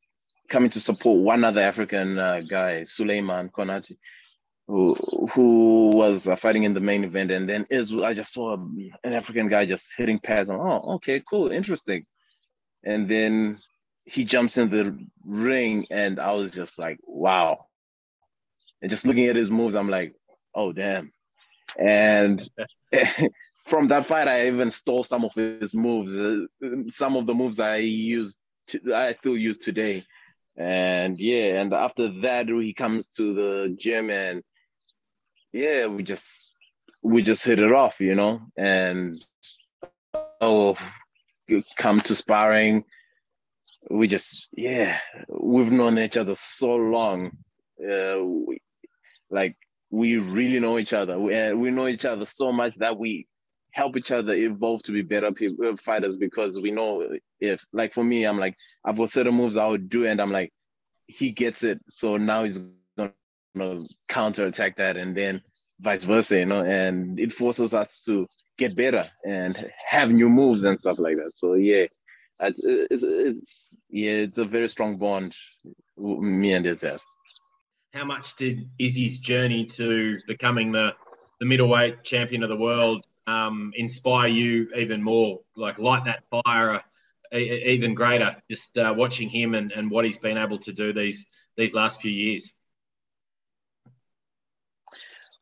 coming 0.49 0.71
to 0.71 0.81
support 0.81 1.23
one 1.23 1.43
other 1.45 1.61
African 1.61 2.19
uh, 2.19 2.41
guy, 2.49 2.85
Suleiman 2.85 3.49
Konati, 3.49 3.97
who 4.69 4.95
who 5.35 5.91
was 5.95 6.29
uh, 6.29 6.37
fighting 6.37 6.65
in 6.65 6.75
the 6.75 6.81
main 6.81 7.05
event, 7.05 7.31
and 7.31 7.49
then 7.49 7.67
Israel, 7.71 8.05
I 8.05 8.15
just 8.15 8.35
saw 8.35 8.57
an 9.05 9.15
African 9.15 9.49
guy 9.49 9.67
just 9.67 9.95
hitting 9.97 10.21
pads. 10.21 10.51
And, 10.51 10.61
oh, 10.61 10.95
okay, 10.97 11.23
cool, 11.29 11.51
interesting. 11.51 12.07
And 12.85 13.09
then 13.09 13.59
he 14.05 14.25
jumps 14.25 14.59
in 14.59 14.71
the 14.71 14.99
ring, 15.27 15.87
and 15.91 16.21
I 16.21 16.33
was 16.33 16.53
just 16.53 16.79
like, 16.79 16.99
wow. 17.05 17.67
And 18.83 18.91
just 18.91 19.07
looking 19.07 19.27
at 19.27 19.37
his 19.37 19.51
moves, 19.51 19.75
I'm 19.75 19.89
like, 19.91 20.15
oh 20.55 20.73
damn. 20.73 21.13
And 21.79 22.49
from 23.67 23.89
that 23.89 24.07
fight, 24.07 24.29
I 24.29 24.49
even 24.49 24.71
stole 24.71 25.05
some 25.05 25.25
of 25.25 25.33
his 25.35 25.75
moves. 25.75 26.15
Uh, 26.15 26.47
some 26.89 27.17
of 27.17 27.27
the 27.27 27.35
moves 27.35 27.61
I 27.61 27.77
used, 27.77 28.39
to, 28.69 28.95
I 28.95 29.13
still 29.13 29.37
use 29.37 29.59
today. 29.59 30.05
And 30.57 31.19
yeah, 31.19 31.61
and 31.61 31.73
after 31.73 32.09
that, 32.23 32.49
he 32.49 32.75
comes 32.75 33.09
to 33.17 33.33
the 33.33 33.77
gym, 33.79 34.11
and 34.11 34.43
yeah, 35.53 35.87
we 35.87 36.03
just 36.03 36.51
we 37.03 37.23
just 37.23 37.45
hit 37.45 37.61
it 37.61 37.73
off, 37.73 38.01
you 38.01 38.15
know. 38.15 38.41
And 38.57 39.25
oh, 40.41 40.77
come 41.79 42.01
to 42.03 42.15
sparring, 42.15 42.85
we 43.89 44.09
just 44.09 44.49
yeah, 44.53 44.99
we've 45.29 45.73
known 45.73 45.99
each 45.99 46.17
other 46.17 46.35
so 46.35 46.75
long. 46.75 47.31
Uh, 47.81 48.23
we, 48.23 48.61
like 49.31 49.57
we 49.91 50.17
really 50.17 50.61
know 50.61 50.79
each 50.79 50.93
other. 50.93 51.19
We, 51.19 51.35
uh, 51.35 51.55
we 51.55 51.71
know 51.71 51.89
each 51.89 52.05
other 52.05 52.27
so 52.27 52.53
much 52.53 52.75
that 52.79 52.99
we 52.99 53.27
help 53.73 53.97
each 53.97 54.11
other 54.13 54.33
evolve 54.35 54.83
to 54.85 54.93
be 54.93 55.03
better 55.03 55.33
people, 55.33 55.69
uh, 55.69 55.77
fighters 55.85 56.17
because 56.17 56.59
we 56.61 56.71
know 56.71 57.07
if, 57.41 57.61
like 57.73 57.93
for 57.95 58.05
me, 58.05 58.25
I'm 58.25 58.39
like, 58.39 58.55
I've 58.85 58.97
got 58.97 59.11
certain 59.11 59.35
moves 59.35 59.57
I 59.57 59.67
would 59.67 59.89
do, 59.89 60.07
and 60.07 60.21
I'm 60.21 60.33
like, 60.33 60.53
he 61.07 61.33
gets 61.33 61.63
it. 61.63 61.81
So 61.89 62.17
now 62.17 62.45
he's 62.45 62.59
going 62.97 63.13
to 63.57 63.87
counter 64.09 64.45
attack 64.45 64.77
that, 64.77 64.97
and 64.97 65.17
then 65.17 65.43
vice 65.81 66.05
versa, 66.05 66.39
you 66.39 66.47
know, 66.47 66.61
and 66.61 67.19
it 67.19 67.33
forces 67.33 67.75
us 67.75 68.03
to 68.07 68.27
get 68.59 68.77
better 68.77 69.09
and 69.25 69.71
have 69.89 70.11
new 70.11 70.29
moves 70.29 70.65
and 70.65 70.79
stuff 70.79 70.99
like 70.99 71.17
that. 71.17 71.33
So 71.39 71.55
yeah, 71.55 71.87
it's, 72.41 72.61
it's, 72.63 73.03
it's 73.03 73.77
yeah, 73.89 74.13
it's 74.13 74.39
a 74.39 74.45
very 74.45 74.69
strong 74.69 74.99
bond 74.99 75.35
me 75.97 76.53
and 76.53 76.65
his 76.65 76.85
how 77.93 78.05
much 78.05 78.37
did 78.37 78.69
Izzy's 78.79 79.19
journey 79.19 79.67
to 79.67 80.19
becoming 80.27 80.73
the, 80.73 80.95
the 81.41 81.47
middleweight 81.47 82.05
champion 82.05 82.43
of 82.43 82.49
the 82.49 82.57
world 82.57 83.05
um, 83.27 83.73
inspire 83.77 84.29
you 84.29 84.69
even 84.77 85.03
more? 85.03 85.41
Like 85.57 85.79
light 85.79 86.05
that 86.05 86.25
fire 86.31 86.83
uh, 87.33 87.37
even 87.37 87.95
greater, 87.95 88.37
just 88.51 88.77
uh, 88.77 88.95
watching 88.97 89.29
him 89.29 89.55
and, 89.55 89.73
and 89.73 89.91
what 89.91 90.05
he's 90.05 90.19
been 90.19 90.39
able 90.39 90.59
to 90.59 90.73
do 90.73 90.93
these 90.93 91.27
these 91.57 91.75
last 91.75 92.01
few 92.01 92.11
years. 92.11 92.53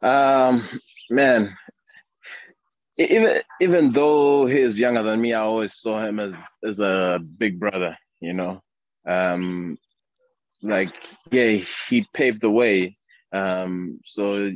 Um, 0.03 0.69
man, 1.11 1.57
even 2.99 3.43
even 3.61 3.93
though 3.93 4.47
he's 4.47 4.79
younger 4.79 5.03
than 5.03 5.21
me, 5.21 5.33
I 5.33 5.41
always 5.41 5.75
saw 5.75 6.05
him 6.05 6.21
as 6.21 6.35
as 6.65 6.81
a 6.81 7.21
big 7.39 7.59
brother. 7.59 7.97
You 8.21 8.35
know, 8.35 8.63
um, 9.07 9.79
like 10.63 10.93
yeah 11.31 11.63
he 11.89 12.07
paved 12.15 12.41
the 12.41 12.51
way 12.51 12.97
um 13.33 14.01
so 14.05 14.51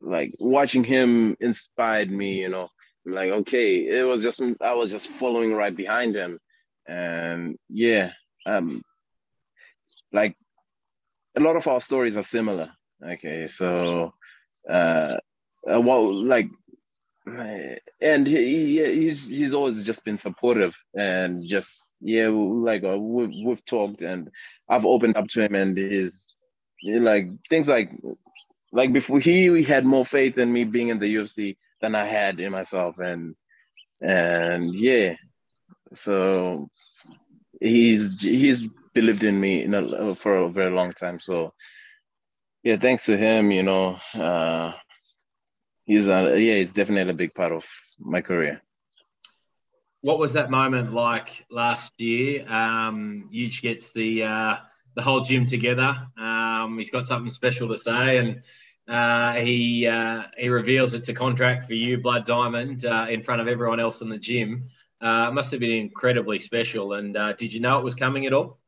like 0.00 0.32
watching 0.38 0.84
him 0.84 1.36
inspired 1.40 2.10
me 2.10 2.40
you 2.40 2.48
know 2.48 2.68
like, 3.06 3.30
okay, 3.30 3.86
it 3.86 4.06
was 4.06 4.22
just 4.22 4.42
I 4.60 4.74
was 4.74 4.90
just 4.90 5.08
following 5.08 5.52
right 5.52 5.74
behind 5.74 6.14
him, 6.14 6.38
and 6.88 7.58
yeah, 7.68 8.12
um, 8.46 8.82
like 10.12 10.36
a 11.36 11.40
lot 11.40 11.56
of 11.56 11.66
our 11.66 11.80
stories 11.80 12.16
are 12.16 12.24
similar. 12.24 12.70
Okay, 13.04 13.46
so 13.48 14.14
uh, 14.68 15.16
uh 15.70 15.80
well, 15.80 16.14
like, 16.14 16.48
and 17.26 18.26
he, 18.26 18.84
he's 18.84 19.26
he's 19.26 19.54
always 19.54 19.82
just 19.84 20.04
been 20.04 20.18
supportive 20.18 20.74
and 20.94 21.46
just 21.46 21.92
yeah, 22.00 22.28
like 22.28 22.84
uh, 22.84 22.98
we've 22.98 23.32
we've 23.44 23.64
talked 23.64 24.02
and 24.02 24.30
I've 24.68 24.84
opened 24.84 25.16
up 25.16 25.28
to 25.28 25.42
him 25.42 25.54
and 25.54 25.76
he's 25.76 26.26
like 26.82 27.28
things 27.48 27.66
like 27.66 27.90
like 28.72 28.92
before 28.92 29.20
he 29.20 29.62
had 29.62 29.86
more 29.86 30.04
faith 30.04 30.36
in 30.36 30.52
me 30.52 30.64
being 30.64 30.88
in 30.88 30.98
the 30.98 31.14
UFC 31.14 31.56
than 31.80 31.94
I 31.94 32.04
had 32.06 32.40
in 32.40 32.52
myself 32.52 32.98
and 32.98 33.34
and 34.00 34.74
yeah. 34.74 35.16
So 35.94 36.68
he's 37.60 38.20
he's 38.20 38.68
believed 38.92 39.24
in 39.24 39.40
me 39.40 39.62
in 39.62 39.74
a, 39.74 40.14
for 40.14 40.36
a 40.36 40.50
very 40.50 40.72
long 40.72 40.92
time. 40.92 41.20
So 41.20 41.52
yeah 42.64 42.76
thanks 42.78 43.04
to 43.04 43.16
him 43.16 43.50
you 43.50 43.62
know 43.62 43.98
uh 44.14 44.72
he's 45.84 46.08
a 46.08 46.38
yeah 46.40 46.56
he's 46.56 46.72
definitely 46.72 47.10
a 47.10 47.16
big 47.16 47.34
part 47.34 47.52
of 47.52 47.64
my 47.98 48.20
career 48.20 48.60
what 50.00 50.18
was 50.18 50.32
that 50.34 50.50
moment 50.50 50.92
like 50.92 51.44
last 51.50 51.92
year 51.98 52.44
um 52.48 53.28
Eugene 53.30 53.62
gets 53.62 53.92
the 53.92 54.24
uh 54.24 54.56
the 54.94 55.02
whole 55.02 55.20
gym 55.20 55.46
together. 55.46 55.96
Um, 56.16 56.76
he's 56.76 56.90
got 56.90 57.06
something 57.06 57.30
special 57.30 57.68
to 57.68 57.76
say, 57.76 58.18
and 58.18 58.42
uh, 58.88 59.34
he 59.34 59.86
uh, 59.86 60.24
he 60.38 60.48
reveals 60.48 60.94
it's 60.94 61.08
a 61.08 61.14
contract 61.14 61.66
for 61.66 61.74
you, 61.74 61.98
Blood 61.98 62.26
Diamond, 62.26 62.84
uh, 62.84 63.06
in 63.10 63.22
front 63.22 63.40
of 63.40 63.48
everyone 63.48 63.80
else 63.80 64.00
in 64.00 64.08
the 64.08 64.18
gym. 64.18 64.68
Uh, 65.00 65.26
it 65.28 65.34
must 65.34 65.50
have 65.50 65.60
been 65.60 65.72
incredibly 65.72 66.38
special. 66.38 66.94
And 66.94 67.16
uh, 67.16 67.32
did 67.34 67.52
you 67.52 67.60
know 67.60 67.78
it 67.78 67.84
was 67.84 67.94
coming 67.94 68.26
at 68.26 68.32
all? 68.32 68.58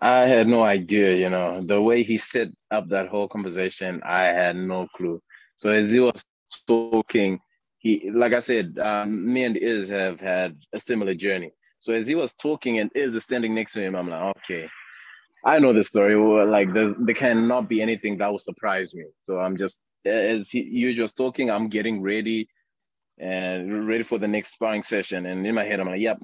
I 0.00 0.20
had 0.20 0.48
no 0.48 0.62
idea. 0.62 1.14
You 1.16 1.30
know, 1.30 1.62
the 1.62 1.80
way 1.80 2.02
he 2.02 2.18
set 2.18 2.48
up 2.70 2.88
that 2.88 3.08
whole 3.08 3.28
conversation, 3.28 4.00
I 4.04 4.26
had 4.28 4.56
no 4.56 4.88
clue. 4.96 5.20
So 5.56 5.70
as 5.70 5.90
he 5.90 6.00
was 6.00 6.24
talking, 6.66 7.38
he, 7.78 8.10
like 8.10 8.32
I 8.32 8.40
said, 8.40 8.78
um, 8.78 9.32
me 9.32 9.44
and 9.44 9.56
Iz 9.56 9.88
have 9.88 10.20
had 10.20 10.56
a 10.72 10.80
similar 10.80 11.14
journey. 11.14 11.52
So 11.80 11.92
as 11.92 12.06
he 12.06 12.14
was 12.14 12.34
talking 12.34 12.78
and 12.78 12.90
Iz 12.94 13.14
is 13.14 13.24
standing 13.24 13.54
next 13.54 13.74
to 13.74 13.82
him, 13.82 13.94
I'm 13.94 14.08
like, 14.08 14.36
okay, 14.38 14.68
I 15.44 15.58
know 15.58 15.72
the 15.72 15.84
story. 15.84 16.14
Like 16.46 16.72
there, 16.74 16.94
there 16.98 17.14
cannot 17.14 17.68
be 17.68 17.80
anything 17.80 18.18
that 18.18 18.30
will 18.30 18.38
surprise 18.38 18.92
me. 18.92 19.04
So 19.26 19.38
I'm 19.38 19.56
just 19.56 19.80
as 20.04 20.50
he, 20.50 20.62
you 20.62 20.94
just 20.94 21.16
talking, 21.16 21.50
I'm 21.50 21.68
getting 21.68 22.02
ready 22.02 22.48
and 23.18 23.86
ready 23.86 24.02
for 24.02 24.18
the 24.18 24.28
next 24.28 24.52
sparring 24.52 24.82
session. 24.82 25.26
And 25.26 25.46
in 25.46 25.54
my 25.54 25.64
head, 25.64 25.80
I'm 25.80 25.88
like, 25.88 26.00
yep, 26.00 26.18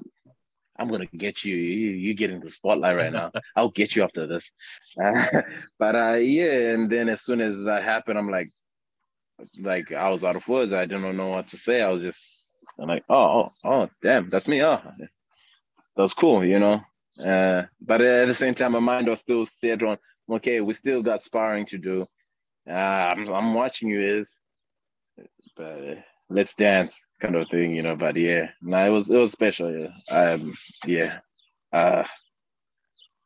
I'm 0.79 0.89
gonna 0.89 1.05
get 1.05 1.43
you. 1.43 1.55
You, 1.55 1.91
you 1.91 2.13
get 2.13 2.29
in 2.29 2.39
the 2.39 2.51
spotlight 2.51 2.95
right 2.97 3.11
now. 3.11 3.31
I'll 3.55 3.69
get 3.69 3.95
you 3.95 4.03
after 4.03 4.27
this. 4.27 4.51
Uh, 5.01 5.41
but 5.79 5.95
uh, 5.95 6.13
yeah, 6.13 6.73
and 6.73 6.89
then 6.89 7.09
as 7.09 7.21
soon 7.21 7.41
as 7.41 7.63
that 7.63 7.83
happened, 7.83 8.19
I'm 8.19 8.29
like, 8.29 8.49
like 9.59 9.91
I 9.91 10.09
was 10.09 10.23
out 10.23 10.35
of 10.35 10.47
words. 10.47 10.73
I 10.73 10.85
didn't 10.85 11.17
know 11.17 11.29
what 11.29 11.47
to 11.49 11.57
say. 11.57 11.81
I 11.81 11.89
was 11.89 12.01
just 12.01 12.37
I'm 12.79 12.87
like, 12.87 13.03
oh, 13.09 13.15
oh, 13.15 13.47
oh, 13.63 13.89
damn, 14.01 14.29
that's 14.29 14.47
me. 14.47 14.63
Oh, 14.63 14.79
that's 15.95 16.13
cool, 16.13 16.45
you 16.45 16.59
know. 16.59 16.81
Uh, 17.23 17.63
but 17.81 18.01
at 18.01 18.27
the 18.27 18.35
same 18.35 18.53
time, 18.53 18.73
my 18.73 18.79
mind 18.79 19.07
was 19.07 19.19
still 19.19 19.45
set 19.45 19.81
on, 19.81 19.97
okay, 20.29 20.61
we 20.61 20.73
still 20.73 21.01
got 21.01 21.23
sparring 21.23 21.65
to 21.67 21.77
do. 21.77 22.05
Uh, 22.69 22.73
I'm, 22.73 23.27
I'm 23.33 23.53
watching 23.53 23.89
you, 23.89 24.01
Iz, 24.01 24.29
but 25.55 26.03
let's 26.29 26.55
dance, 26.55 27.03
kind 27.19 27.35
of 27.35 27.47
thing, 27.49 27.73
you 27.75 27.83
know. 27.83 27.95
But 27.95 28.15
yeah, 28.15 28.49
no, 28.61 28.85
it 28.85 28.89
was 28.89 29.09
it 29.09 29.17
was 29.17 29.31
special. 29.31 29.71
Yeah, 29.71 30.15
um, 30.15 30.53
yeah. 30.85 31.19
Uh, 31.71 32.03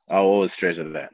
I'll 0.09 0.23
always 0.23 0.55
treasure 0.55 0.83
that. 0.89 1.13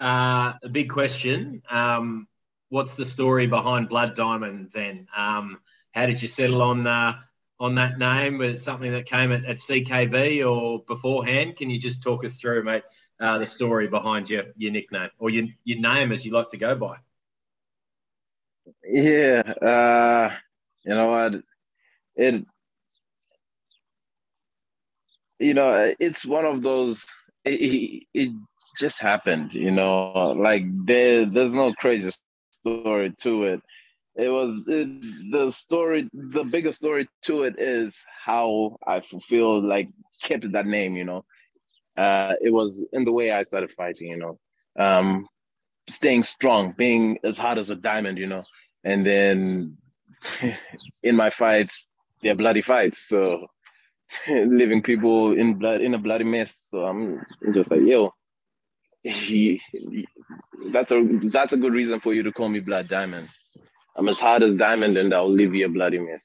Uh, 0.00 0.54
a 0.62 0.68
big 0.70 0.88
question. 0.90 1.62
Um, 1.68 2.28
what's 2.68 2.94
the 2.94 3.04
story 3.04 3.46
behind 3.46 3.88
Blood 3.88 4.14
Diamond? 4.14 4.70
Then, 4.72 5.08
um, 5.16 5.58
how 5.92 6.06
did 6.06 6.22
you 6.22 6.28
settle 6.28 6.62
on 6.62 6.86
uh, 6.86 7.14
on 7.60 7.74
that 7.76 7.98
name? 7.98 8.38
Was 8.38 8.54
it 8.54 8.60
something 8.60 8.92
that 8.92 9.06
came 9.06 9.32
at, 9.32 9.44
at 9.44 9.56
CKB 9.56 10.48
or 10.48 10.84
beforehand? 10.84 11.56
Can 11.56 11.70
you 11.70 11.78
just 11.78 12.02
talk 12.02 12.24
us 12.24 12.38
through, 12.38 12.64
mate, 12.64 12.84
uh, 13.20 13.38
the 13.38 13.46
story 13.46 13.88
behind 13.88 14.30
your, 14.30 14.44
your 14.56 14.72
nickname 14.72 15.10
or 15.18 15.30
your, 15.30 15.46
your 15.64 15.80
name 15.80 16.12
as 16.12 16.24
you 16.24 16.32
like 16.32 16.50
to 16.50 16.56
go 16.56 16.74
by? 16.76 16.96
Yeah, 18.84 19.40
uh, 19.40 20.34
you 20.88 20.96
know 20.96 21.10
what? 21.10 21.42
It, 22.16 22.46
you 25.40 25.54
know, 25.54 25.94
it's 26.00 26.26
one 26.26 26.46
of 26.46 26.62
those. 26.62 27.04
It, 27.44 28.04
it 28.14 28.32
just 28.78 29.00
happened, 29.00 29.52
you 29.54 29.70
know. 29.70 30.34
Like 30.38 30.64
there, 30.86 31.26
there's 31.26 31.52
no 31.54 31.72
crazy 31.74 32.10
story 32.12 33.14
to 33.22 33.44
it 33.44 33.62
it 34.18 34.28
was 34.28 34.66
it, 34.68 34.88
the 35.32 35.50
story 35.50 36.08
the 36.12 36.44
bigger 36.44 36.72
story 36.72 37.08
to 37.22 37.44
it 37.44 37.54
is 37.58 38.04
how 38.24 38.76
i 38.86 39.00
feel 39.28 39.62
like 39.62 39.88
kept 40.22 40.50
that 40.52 40.66
name 40.66 40.96
you 40.96 41.04
know 41.04 41.24
uh 41.96 42.34
it 42.40 42.52
was 42.52 42.84
in 42.92 43.04
the 43.04 43.12
way 43.12 43.30
i 43.30 43.42
started 43.42 43.70
fighting 43.76 44.08
you 44.08 44.16
know 44.16 44.38
um 44.78 45.26
staying 45.88 46.24
strong 46.24 46.74
being 46.76 47.18
as 47.22 47.38
hard 47.38 47.58
as 47.58 47.70
a 47.70 47.76
diamond 47.76 48.18
you 48.18 48.26
know 48.26 48.42
and 48.84 49.06
then 49.06 49.76
in 51.02 51.16
my 51.16 51.30
fights 51.30 51.88
they're 52.22 52.34
bloody 52.34 52.62
fights 52.62 53.08
so 53.08 53.46
leaving 54.28 54.82
people 54.82 55.32
in 55.32 55.54
blood 55.54 55.80
in 55.80 55.94
a 55.94 55.98
bloody 55.98 56.24
mess 56.24 56.54
so 56.70 56.84
i'm 56.84 57.24
just 57.52 57.70
like 57.70 57.80
yo 57.82 58.12
he, 59.00 59.62
he, 59.70 60.06
that's 60.72 60.90
a 60.90 61.02
that's 61.32 61.52
a 61.52 61.56
good 61.56 61.72
reason 61.72 62.00
for 62.00 62.12
you 62.12 62.22
to 62.24 62.32
call 62.32 62.48
me 62.48 62.58
blood 62.58 62.88
diamond 62.88 63.28
I'm 63.98 64.08
as 64.08 64.20
hard 64.20 64.44
as 64.44 64.54
diamond 64.54 64.96
and 64.96 65.12
I'll 65.12 65.30
leave 65.30 65.54
you 65.56 65.66
a 65.66 65.68
bloody 65.68 65.98
mess. 65.98 66.24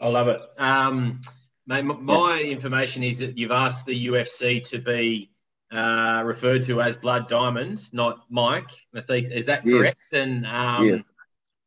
I 0.00 0.06
love 0.06 0.28
it. 0.28 0.40
Um, 0.56 1.20
mate, 1.66 1.82
my 1.82 2.38
yeah. 2.38 2.52
information 2.52 3.02
is 3.02 3.18
that 3.18 3.36
you've 3.36 3.50
asked 3.50 3.86
the 3.86 4.06
UFC 4.06 4.62
to 4.68 4.78
be 4.78 5.32
uh, 5.72 6.22
referred 6.24 6.62
to 6.64 6.80
as 6.80 6.96
Blood 6.96 7.26
Diamond, 7.26 7.82
not 7.92 8.20
Mike 8.30 8.70
Is 8.94 9.46
that 9.46 9.64
correct? 9.64 9.98
Yes. 10.12 10.12
And 10.12 10.46
um, 10.46 10.84
yes. 10.84 11.12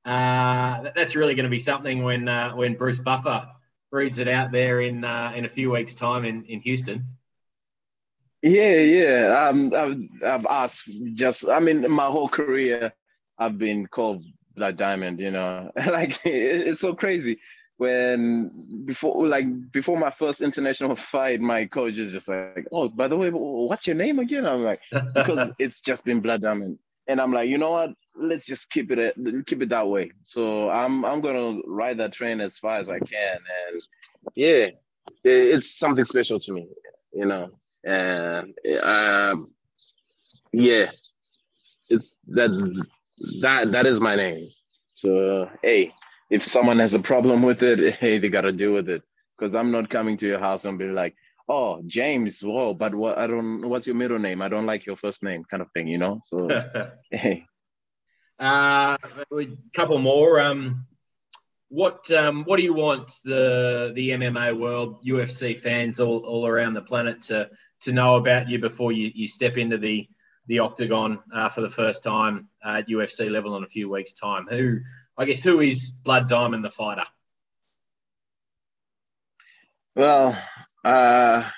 Uh, 0.05 0.91
that's 0.95 1.15
really 1.15 1.35
going 1.35 1.45
to 1.45 1.49
be 1.49 1.59
something 1.59 2.03
when 2.03 2.27
uh, 2.27 2.51
when 2.51 2.75
Bruce 2.75 2.99
Buffer 2.99 3.47
breeds 3.91 4.19
it 4.19 4.27
out 4.27 4.51
there 4.51 4.81
in 4.81 5.03
uh, 5.03 5.33
in 5.35 5.45
a 5.45 5.49
few 5.49 5.71
weeks' 5.71 5.95
time 5.95 6.25
in, 6.25 6.43
in 6.45 6.59
Houston. 6.61 7.05
Yeah, 8.41 8.77
yeah. 8.77 9.47
Um, 9.49 9.71
I've, 9.73 9.97
I've 10.25 10.45
asked 10.47 10.89
just, 11.13 11.47
I 11.47 11.59
mean, 11.59 11.89
my 11.91 12.07
whole 12.07 12.27
career, 12.27 12.91
I've 13.37 13.59
been 13.59 13.85
called 13.85 14.23
Blood 14.55 14.77
Diamond, 14.77 15.19
you 15.19 15.29
know, 15.29 15.71
like 15.85 16.19
it's 16.25 16.79
so 16.79 16.95
crazy 16.95 17.39
when 17.81 18.51
before 18.85 19.27
like 19.27 19.45
before 19.71 19.97
my 19.97 20.11
first 20.11 20.41
international 20.41 20.95
fight, 21.11 21.41
my 21.41 21.65
coach 21.65 21.95
is 21.95 22.11
just 22.11 22.27
like, 22.27 22.67
"Oh, 22.71 22.87
by 22.89 23.07
the 23.07 23.17
way, 23.17 23.31
what's 23.31 23.87
your 23.87 23.95
name 23.95 24.19
again?" 24.19 24.45
I'm 24.45 24.61
like, 24.63 24.81
because 25.15 25.51
it's 25.59 25.81
just 25.81 26.05
been 26.05 26.21
Blood 26.21 26.43
Diamond, 26.43 26.77
and 27.07 27.19
I'm 27.19 27.33
like, 27.33 27.49
you 27.49 27.57
know 27.57 27.71
what? 27.71 27.93
Let's 28.15 28.45
just 28.45 28.69
keep 28.69 28.91
it 28.91 29.15
keep 29.45 29.61
it 29.61 29.69
that 29.69 29.87
way. 29.87 30.11
So 30.23 30.69
I'm 30.69 31.05
I'm 31.05 31.21
gonna 31.21 31.59
ride 31.65 31.97
that 31.97 32.13
train 32.13 32.41
as 32.41 32.57
far 32.57 32.77
as 32.77 32.89
I 32.89 32.99
can, 32.99 33.37
and 33.37 33.81
yeah, 34.35 34.67
it's 35.23 35.77
something 35.77 36.05
special 36.05 36.39
to 36.39 36.53
me, 36.53 36.67
you 37.13 37.25
know, 37.25 37.49
and 37.83 38.53
um, 38.81 39.53
yeah, 40.51 40.91
it's 41.89 42.13
that 42.27 42.85
that 43.41 43.71
that 43.71 43.85
is 43.85 43.99
my 43.99 44.15
name. 44.15 44.49
So 44.93 45.49
hey, 45.61 45.91
if 46.29 46.43
someone 46.43 46.79
has 46.79 46.93
a 46.93 46.99
problem 46.99 47.43
with 47.43 47.63
it, 47.63 47.95
hey, 47.99 48.19
they 48.19 48.29
gotta 48.29 48.51
deal 48.51 48.73
with 48.73 48.89
it. 48.89 49.03
Because 49.37 49.55
I'm 49.55 49.71
not 49.71 49.89
coming 49.89 50.17
to 50.17 50.27
your 50.27 50.39
house 50.39 50.65
and 50.65 50.77
be 50.77 50.85
like, 50.85 51.15
oh, 51.49 51.81
James, 51.87 52.41
whoa, 52.41 52.73
but 52.73 52.93
what 52.93 53.17
I 53.17 53.27
don't 53.27 53.67
what's 53.67 53.87
your 53.87 53.95
middle 53.95 54.19
name? 54.19 54.41
I 54.41 54.49
don't 54.49 54.65
like 54.65 54.85
your 54.85 54.97
first 54.97 55.23
name, 55.23 55.43
kind 55.49 55.61
of 55.61 55.71
thing, 55.73 55.87
you 55.87 55.97
know? 55.97 56.21
So 56.25 56.61
hey. 57.11 57.45
Uh 58.41 58.97
a 59.31 59.45
couple 59.73 59.99
more. 59.99 60.39
Um 60.39 60.87
what 61.71 62.11
um, 62.11 62.43
what 62.43 62.57
do 62.57 62.63
you 62.63 62.73
want 62.73 63.13
the 63.23 63.93
the 63.95 64.09
MMA 64.09 64.59
world, 64.59 65.05
UFC 65.05 65.57
fans 65.57 66.01
all, 66.01 66.17
all 66.17 66.45
around 66.45 66.73
the 66.73 66.81
planet 66.81 67.21
to 67.23 67.49
to 67.83 67.93
know 67.93 68.17
about 68.17 68.49
you 68.49 68.59
before 68.59 68.91
you, 68.91 69.09
you 69.15 69.27
step 69.27 69.57
into 69.57 69.77
the 69.77 70.07
the 70.47 70.59
octagon 70.59 71.19
uh, 71.33 71.47
for 71.47 71.61
the 71.61 71.69
first 71.69 72.03
time 72.03 72.49
at 72.63 72.89
UFC 72.89 73.31
level 73.31 73.55
in 73.55 73.63
a 73.63 73.67
few 73.67 73.89
weeks' 73.89 74.11
time. 74.11 74.47
Who, 74.49 74.79
I 75.17 75.23
guess, 75.23 75.41
who 75.41 75.61
is 75.61 75.89
Blood 76.03 76.27
Diamond 76.27 76.65
the 76.65 76.69
fighter? 76.69 77.05
Well, 79.95 80.37
uh, 80.83 81.49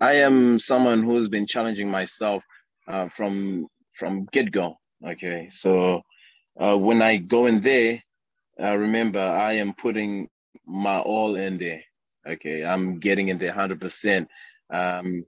I 0.00 0.12
am 0.12 0.60
someone 0.60 1.02
who's 1.02 1.28
been 1.28 1.48
challenging 1.48 1.90
myself 1.90 2.44
uh, 2.86 3.08
from 3.08 3.66
from 3.90 4.28
get 4.30 4.52
go. 4.52 4.76
Okay, 5.04 5.48
so 5.50 6.02
uh, 6.60 6.76
when 6.76 7.02
I 7.02 7.18
go 7.18 7.46
in 7.46 7.60
there, 7.60 8.02
uh, 8.60 8.76
remember, 8.76 9.20
I 9.20 9.54
am 9.54 9.74
putting 9.74 10.28
my 10.66 10.98
all 11.00 11.36
in 11.36 11.58
there. 11.58 11.82
Okay, 12.26 12.64
I'm 12.64 12.98
getting 12.98 13.28
in 13.28 13.38
there 13.38 13.52
100%. 13.52 14.26
Um, 14.70 15.24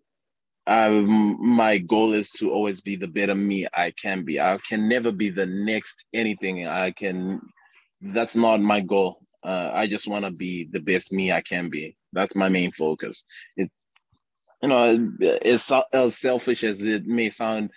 um, 0.67 1.39
my 1.41 1.79
goal 1.79 2.13
is 2.13 2.31
to 2.33 2.51
always 2.53 2.81
be 2.81 2.97
the 2.97 3.07
better 3.07 3.35
me 3.35 3.67
I 3.75 3.93
can 3.93 4.25
be. 4.25 4.41
I 4.41 4.59
can 4.69 4.89
never 4.89 5.13
be 5.13 5.31
the 5.31 5.47
next 5.47 6.05
anything. 6.13 6.67
I 6.67 6.91
can. 6.91 7.41
That's 8.01 8.37
not 8.37 8.61
my 8.61 8.81
goal. 8.81 9.21
Uh, 9.43 9.71
I 9.73 9.87
just 9.87 10.09
want 10.09 10.25
to 10.25 10.31
be 10.31 10.69
the 10.71 10.81
best 10.81 11.13
me 11.13 11.33
I 11.33 11.41
can 11.41 11.71
be. 11.71 11.97
That's 12.13 12.37
my 12.37 12.49
main 12.49 12.71
focus. 12.73 13.25
It's 13.57 13.85
you 14.63 14.69
know, 14.69 15.13
it's 15.21 15.71
as 15.93 16.19
selfish 16.19 16.65
as 16.65 16.83
it 16.83 17.07
may 17.07 17.31
sound. 17.31 17.71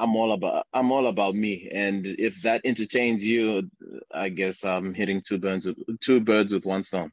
I'm 0.00 0.14
all 0.16 0.32
about 0.32 0.66
I'm 0.72 0.92
all 0.92 1.06
about 1.06 1.34
me, 1.34 1.68
and 1.72 2.06
if 2.06 2.42
that 2.42 2.60
entertains 2.64 3.24
you, 3.24 3.68
I 4.12 4.28
guess 4.28 4.64
I'm 4.64 4.94
hitting 4.94 5.22
two 5.22 5.38
birds 5.38 5.66
with, 5.66 6.00
two 6.00 6.20
birds 6.20 6.52
with 6.52 6.64
one 6.64 6.84
stone. 6.84 7.12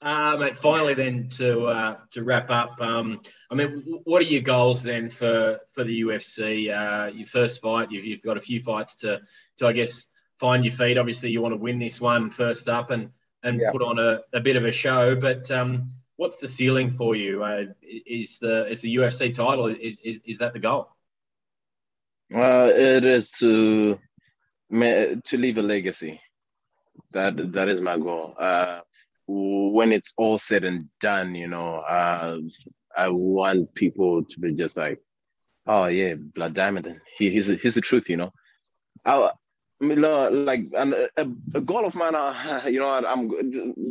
Uh, 0.00 0.36
mate, 0.36 0.56
finally, 0.56 0.94
then 0.94 1.28
to 1.30 1.66
uh, 1.66 1.96
to 2.10 2.24
wrap 2.24 2.50
up, 2.50 2.80
um, 2.80 3.20
I 3.50 3.54
mean, 3.54 4.00
what 4.04 4.20
are 4.20 4.26
your 4.26 4.42
goals 4.42 4.82
then 4.82 5.08
for 5.08 5.60
for 5.72 5.84
the 5.84 6.02
UFC? 6.02 6.70
Uh, 6.70 7.12
your 7.12 7.26
first 7.26 7.62
fight, 7.62 7.90
you've, 7.90 8.04
you've 8.04 8.22
got 8.22 8.36
a 8.36 8.40
few 8.40 8.60
fights 8.60 8.96
to 8.96 9.20
to 9.58 9.66
I 9.66 9.72
guess 9.72 10.06
find 10.38 10.64
your 10.64 10.74
feet. 10.74 10.98
Obviously, 10.98 11.30
you 11.30 11.40
want 11.40 11.52
to 11.54 11.60
win 11.60 11.78
this 11.78 12.00
one 12.00 12.30
first 12.30 12.68
up 12.68 12.90
and 12.90 13.10
and 13.44 13.60
yeah. 13.60 13.70
put 13.70 13.82
on 13.82 13.98
a, 13.98 14.20
a 14.32 14.40
bit 14.40 14.56
of 14.56 14.64
a 14.64 14.72
show. 14.72 15.14
But 15.14 15.50
um, 15.52 15.88
what's 16.16 16.38
the 16.38 16.48
ceiling 16.48 16.90
for 16.90 17.14
you? 17.14 17.44
Uh, 17.44 17.66
is 17.82 18.38
the 18.38 18.68
is 18.68 18.82
the 18.82 18.96
UFC 18.96 19.32
title 19.32 19.66
is, 19.66 19.98
is 20.02 20.20
is 20.24 20.38
that 20.38 20.52
the 20.52 20.58
goal? 20.58 20.88
Well, 22.32 22.70
it 22.70 23.04
is 23.04 23.30
to 23.40 23.98
to 24.70 25.36
leave 25.36 25.58
a 25.58 25.62
legacy. 25.62 26.20
That 27.12 27.52
that 27.52 27.68
is 27.68 27.80
my 27.82 27.98
goal. 27.98 28.34
Uh, 28.38 28.80
when 29.26 29.92
it's 29.92 30.14
all 30.16 30.38
said 30.38 30.64
and 30.64 30.88
done, 31.00 31.34
you 31.34 31.46
know, 31.46 31.74
uh, 31.76 32.38
I 32.96 33.08
want 33.08 33.74
people 33.74 34.24
to 34.24 34.40
be 34.40 34.54
just 34.54 34.78
like, 34.78 34.98
oh 35.66 35.86
yeah, 35.86 36.14
Blood 36.16 36.54
Diamond. 36.54 37.00
He, 37.18 37.30
he's 37.30 37.48
he's 37.48 37.74
the 37.74 37.82
truth, 37.82 38.08
you 38.08 38.16
know. 38.16 38.32
I, 39.04 39.32
mean, 39.80 40.00
like 40.00 40.64
a, 40.74 41.08
a, 41.54 41.60
goal 41.60 41.84
of 41.84 41.94
mine, 41.94 42.14
uh, 42.14 42.62
you 42.66 42.80
know, 42.80 42.88
I'm. 42.88 43.28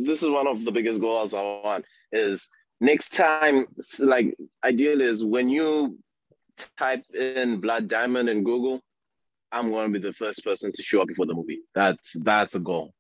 This 0.04 0.24
is 0.24 0.30
one 0.30 0.48
of 0.48 0.64
the 0.64 0.72
biggest 0.72 1.00
goals 1.00 1.36
I 1.36 1.42
want 1.42 1.86
is 2.12 2.48
next 2.80 3.14
time. 3.14 3.68
Like, 4.00 4.36
ideal 4.64 5.00
is 5.00 5.24
when 5.24 5.50
you 5.50 6.00
type 6.78 7.04
in 7.14 7.60
Blood 7.62 7.88
Diamond 7.88 8.30
in 8.30 8.44
Google, 8.44 8.82
I'm 9.52 9.70
going 9.70 9.92
to 9.92 10.00
be 10.00 10.06
the 10.06 10.14
first 10.14 10.44
person 10.44 10.72
to 10.74 10.84
show 10.84 11.02
up 11.02 11.08
before 11.08 11.26
the 11.26 11.34
movie. 11.34 11.62
That's 11.76 12.16
that's 12.16 12.56
a 12.56 12.60
goal. 12.60 12.94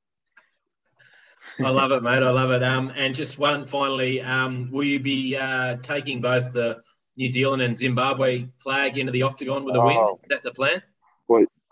I 1.59 1.69
love 1.69 1.91
it, 1.91 2.03
mate. 2.03 2.23
I 2.23 2.29
love 2.29 2.51
it. 2.51 2.63
Um, 2.63 2.91
and 2.95 3.13
just 3.13 3.37
one 3.37 3.65
finally, 3.65 4.21
um, 4.21 4.69
will 4.71 4.83
you 4.83 4.99
be 4.99 5.35
uh, 5.35 5.77
taking 5.77 6.21
both 6.21 6.53
the 6.53 6.81
New 7.17 7.29
Zealand 7.29 7.61
and 7.61 7.77
Zimbabwe 7.77 8.47
flag 8.63 8.97
into 8.97 9.11
the 9.11 9.23
octagon 9.23 9.65
with 9.65 9.75
a 9.75 9.81
win? 9.81 9.97
Oh. 9.97 10.19
Is 10.23 10.29
that 10.29 10.43
the 10.43 10.51
plan? 10.51 10.81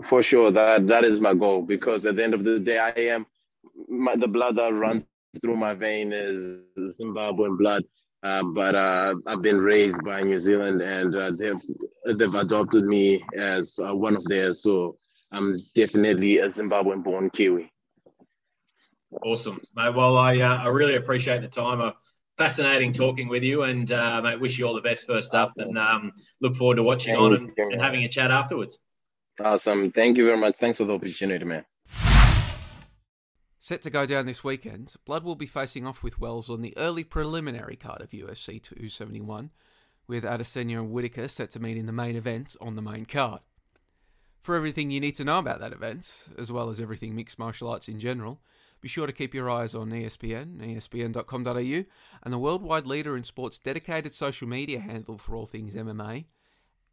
For 0.03 0.23
sure, 0.23 0.49
that 0.51 0.87
that 0.87 1.03
is 1.03 1.19
my 1.19 1.33
goal 1.33 1.61
because 1.61 2.05
at 2.05 2.15
the 2.15 2.23
end 2.23 2.33
of 2.33 2.45
the 2.45 2.57
day, 2.57 2.77
I 2.77 2.91
am 2.91 3.25
my, 3.89 4.15
the 4.15 4.29
blood 4.29 4.55
that 4.55 4.73
runs 4.73 5.03
through 5.41 5.57
my 5.57 5.73
vein 5.73 6.13
is 6.13 6.61
Zimbabwean 6.77 7.57
blood. 7.57 7.83
Uh, 8.21 8.43
but 8.43 8.75
uh, 8.75 9.15
I've 9.25 9.41
been 9.41 9.59
raised 9.61 10.03
by 10.03 10.21
New 10.21 10.39
Zealand, 10.39 10.81
and 10.81 11.15
uh, 11.15 11.31
they've 11.37 12.17
they've 12.17 12.33
adopted 12.33 12.83
me 12.83 13.23
as 13.37 13.79
uh, 13.79 13.95
one 13.95 14.15
of 14.15 14.25
theirs. 14.25 14.61
So 14.61 14.97
I'm 15.31 15.59
definitely 15.73 16.39
a 16.39 16.47
Zimbabwean-born 16.47 17.29
Kiwi. 17.29 17.71
Awesome, 19.23 19.59
mate. 19.75 19.95
Well, 19.95 20.17
I 20.17 20.37
uh, 20.39 20.57
I 20.57 20.67
really 20.67 20.95
appreciate 20.95 21.41
the 21.41 21.47
time. 21.47 21.93
fascinating 22.37 22.93
talking 22.93 23.27
with 23.27 23.43
you, 23.43 23.63
and 23.63 23.91
uh, 23.91 24.21
mate, 24.21 24.39
wish 24.39 24.59
you 24.59 24.67
all 24.67 24.75
the 24.75 24.81
best 24.81 25.07
first 25.07 25.33
up, 25.33 25.51
and 25.57 25.77
um, 25.77 26.11
look 26.41 26.55
forward 26.55 26.75
to 26.75 26.83
watching 26.83 27.15
Thank 27.15 27.21
on 27.21 27.33
and, 27.35 27.51
and 27.73 27.81
having 27.81 28.03
a 28.03 28.09
chat 28.09 28.31
afterwards. 28.31 28.79
Awesome. 29.43 29.91
Thank 29.91 30.17
you 30.17 30.25
very 30.25 30.37
much. 30.37 30.57
Thanks 30.57 30.77
for 30.77 30.85
the 30.85 30.93
opportunity, 30.93 31.45
man. 31.45 31.63
Set 33.59 33.81
to 33.81 33.89
go 33.89 34.05
down 34.05 34.25
this 34.25 34.43
weekend, 34.43 34.95
Blood 35.05 35.23
will 35.23 35.35
be 35.35 35.45
facing 35.45 35.85
off 35.85 36.01
with 36.01 36.19
Wells 36.19 36.49
on 36.49 36.61
the 36.61 36.75
early 36.77 37.03
preliminary 37.03 37.75
card 37.75 38.01
of 38.01 38.11
UFC 38.11 38.61
271, 38.61 39.51
with 40.07 40.23
Adesanya 40.23 40.79
and 40.79 40.91
Whittaker 40.91 41.27
set 41.27 41.49
to 41.51 41.59
meet 41.59 41.75
in 41.75 41.85
the 41.85 41.91
main 41.91 42.15
events 42.15 42.55
on 42.61 42.75
the 42.75 42.81
main 42.81 43.05
card. 43.05 43.41
For 44.41 44.55
everything 44.55 44.91
you 44.91 45.01
need 45.01 45.15
to 45.15 45.25
know 45.25 45.39
about 45.39 45.59
that 45.59 45.73
event, 45.73 46.29
as 46.37 46.51
well 46.51 46.69
as 46.69 46.79
everything 46.79 47.15
mixed 47.15 47.37
martial 47.37 47.69
arts 47.69 47.89
in 47.89 47.99
general, 47.99 48.39
be 48.79 48.87
sure 48.87 49.05
to 49.05 49.13
keep 49.13 49.33
your 49.33 49.49
eyes 49.49 49.75
on 49.75 49.89
ESPN, 49.89 50.77
espn.com.au, 50.77 51.83
and 52.23 52.33
the 52.33 52.39
worldwide 52.39 52.87
leader 52.87 53.17
in 53.17 53.25
sports 53.25 53.59
dedicated 53.59 54.13
social 54.13 54.47
media 54.47 54.79
handle 54.79 55.17
for 55.17 55.35
all 55.35 55.45
things 55.45 55.75
MMA, 55.75 56.25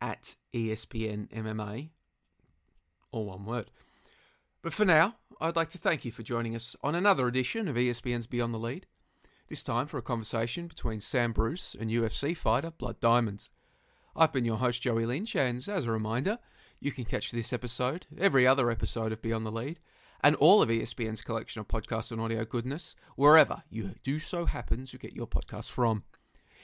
at 0.01 0.37
ESPN 0.53 1.29
MMA 1.29 1.91
all 3.13 3.27
one 3.27 3.45
word. 3.45 3.71
But 4.63 4.73
for 4.73 4.85
now, 4.85 5.17
I'd 5.39 5.55
like 5.55 5.69
to 5.69 5.79
thank 5.79 6.07
you 6.07 6.13
for 6.13 6.23
joining 6.23 6.57
us 6.57 6.75
on 6.83 6.95
another 6.95 7.29
edition 7.29 7.69
of 7.69 7.77
ESPN's 7.77 8.27
Beyond 8.27 8.55
the 8.55 8.59
Lead. 8.59 8.87
This 9.51 9.63
time 9.63 9.87
for 9.87 9.99
a 9.99 10.03
conversation 10.03 10.67
between 10.67 11.03
Sam 11.03 11.33
Bruce 11.33 11.77
and 11.79 11.91
UFC 11.91 12.35
fighter 12.35 12.71
Blood 12.71 13.01
Diamonds. 13.01 13.51
I've 14.17 14.33
been 14.33 14.47
your 14.47 14.57
host, 14.57 14.81
Joey 14.81 15.05
Lynch, 15.05 15.37
and 15.37 15.57
as 15.69 15.85
a 15.85 15.91
reminder, 15.91 16.39
you 16.81 16.91
can 16.91 17.05
catch 17.05 17.33
this 17.33 17.53
episode, 17.53 18.07
every 18.19 18.47
other 18.47 18.71
episode 18.71 19.13
of 19.13 19.21
Beyond 19.21 19.45
the 19.45 19.53
Lead, 19.53 19.79
and 20.25 20.37
all 20.37 20.63
of 20.63 20.71
ESPN's 20.71 21.21
collection 21.21 21.61
of 21.61 21.69
podcasts 21.69 22.11
and 22.11 22.19
audio 22.19 22.47
goodness, 22.47 22.97
wherever 23.15 23.63
you 23.69 23.97
do 24.03 24.19
so 24.19 24.47
happen 24.47 24.87
to 24.87 24.97
get 24.97 25.13
your 25.13 25.27
podcasts 25.27 25.71
from. 25.71 26.05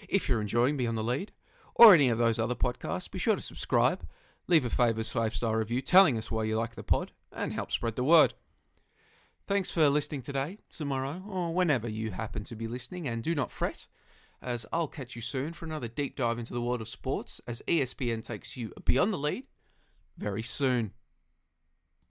If 0.09 0.31
you're 0.31 0.41
enjoying 0.41 0.79
Beyond 0.79 0.97
the 0.97 1.05
Lead, 1.05 1.33
or 1.75 1.93
any 1.93 2.09
of 2.09 2.17
those 2.17 2.39
other 2.39 2.55
podcasts, 2.55 3.11
be 3.11 3.19
sure 3.19 3.37
to 3.37 3.43
subscribe 3.43 4.07
Leave 4.49 4.65
a 4.65 4.71
Favors 4.71 5.11
5 5.13 5.35
star 5.35 5.59
review 5.59 5.83
telling 5.83 6.17
us 6.17 6.31
why 6.31 6.45
you 6.45 6.57
like 6.57 6.75
the 6.75 6.83
pod 6.83 7.13
and 7.31 7.53
help 7.53 7.71
spread 7.71 7.97
the 7.97 8.05
word. 8.05 8.33
Thanks 9.45 9.73
for 9.73 9.89
listening 9.89 10.23
today, 10.23 10.59
tomorrow, 10.71 11.21
or 11.29 11.53
whenever 11.53 11.89
you 11.89 12.13
happen 12.13 12.45
to 12.45 12.55
be 12.55 12.69
listening, 12.69 13.09
and 13.09 13.25
do 13.25 13.35
not 13.35 13.51
fret, 13.51 13.89
as 14.41 14.65
I'll 14.73 14.87
catch 14.87 15.17
you 15.17 15.23
soon 15.23 15.53
for 15.53 15.65
another 15.65 15.89
deep 15.89 16.15
dive 16.15 16.39
into 16.39 16.55
the 16.55 16.63
world 16.63 16.81
of 16.81 16.89
sports 16.89 17.41
as 17.45 17.61
ESPN 17.67 18.25
takes 18.25 18.57
you 18.57 18.73
beyond 18.85 19.13
the 19.13 19.19
lead 19.19 19.49
very 20.17 20.45
soon. 20.45 20.93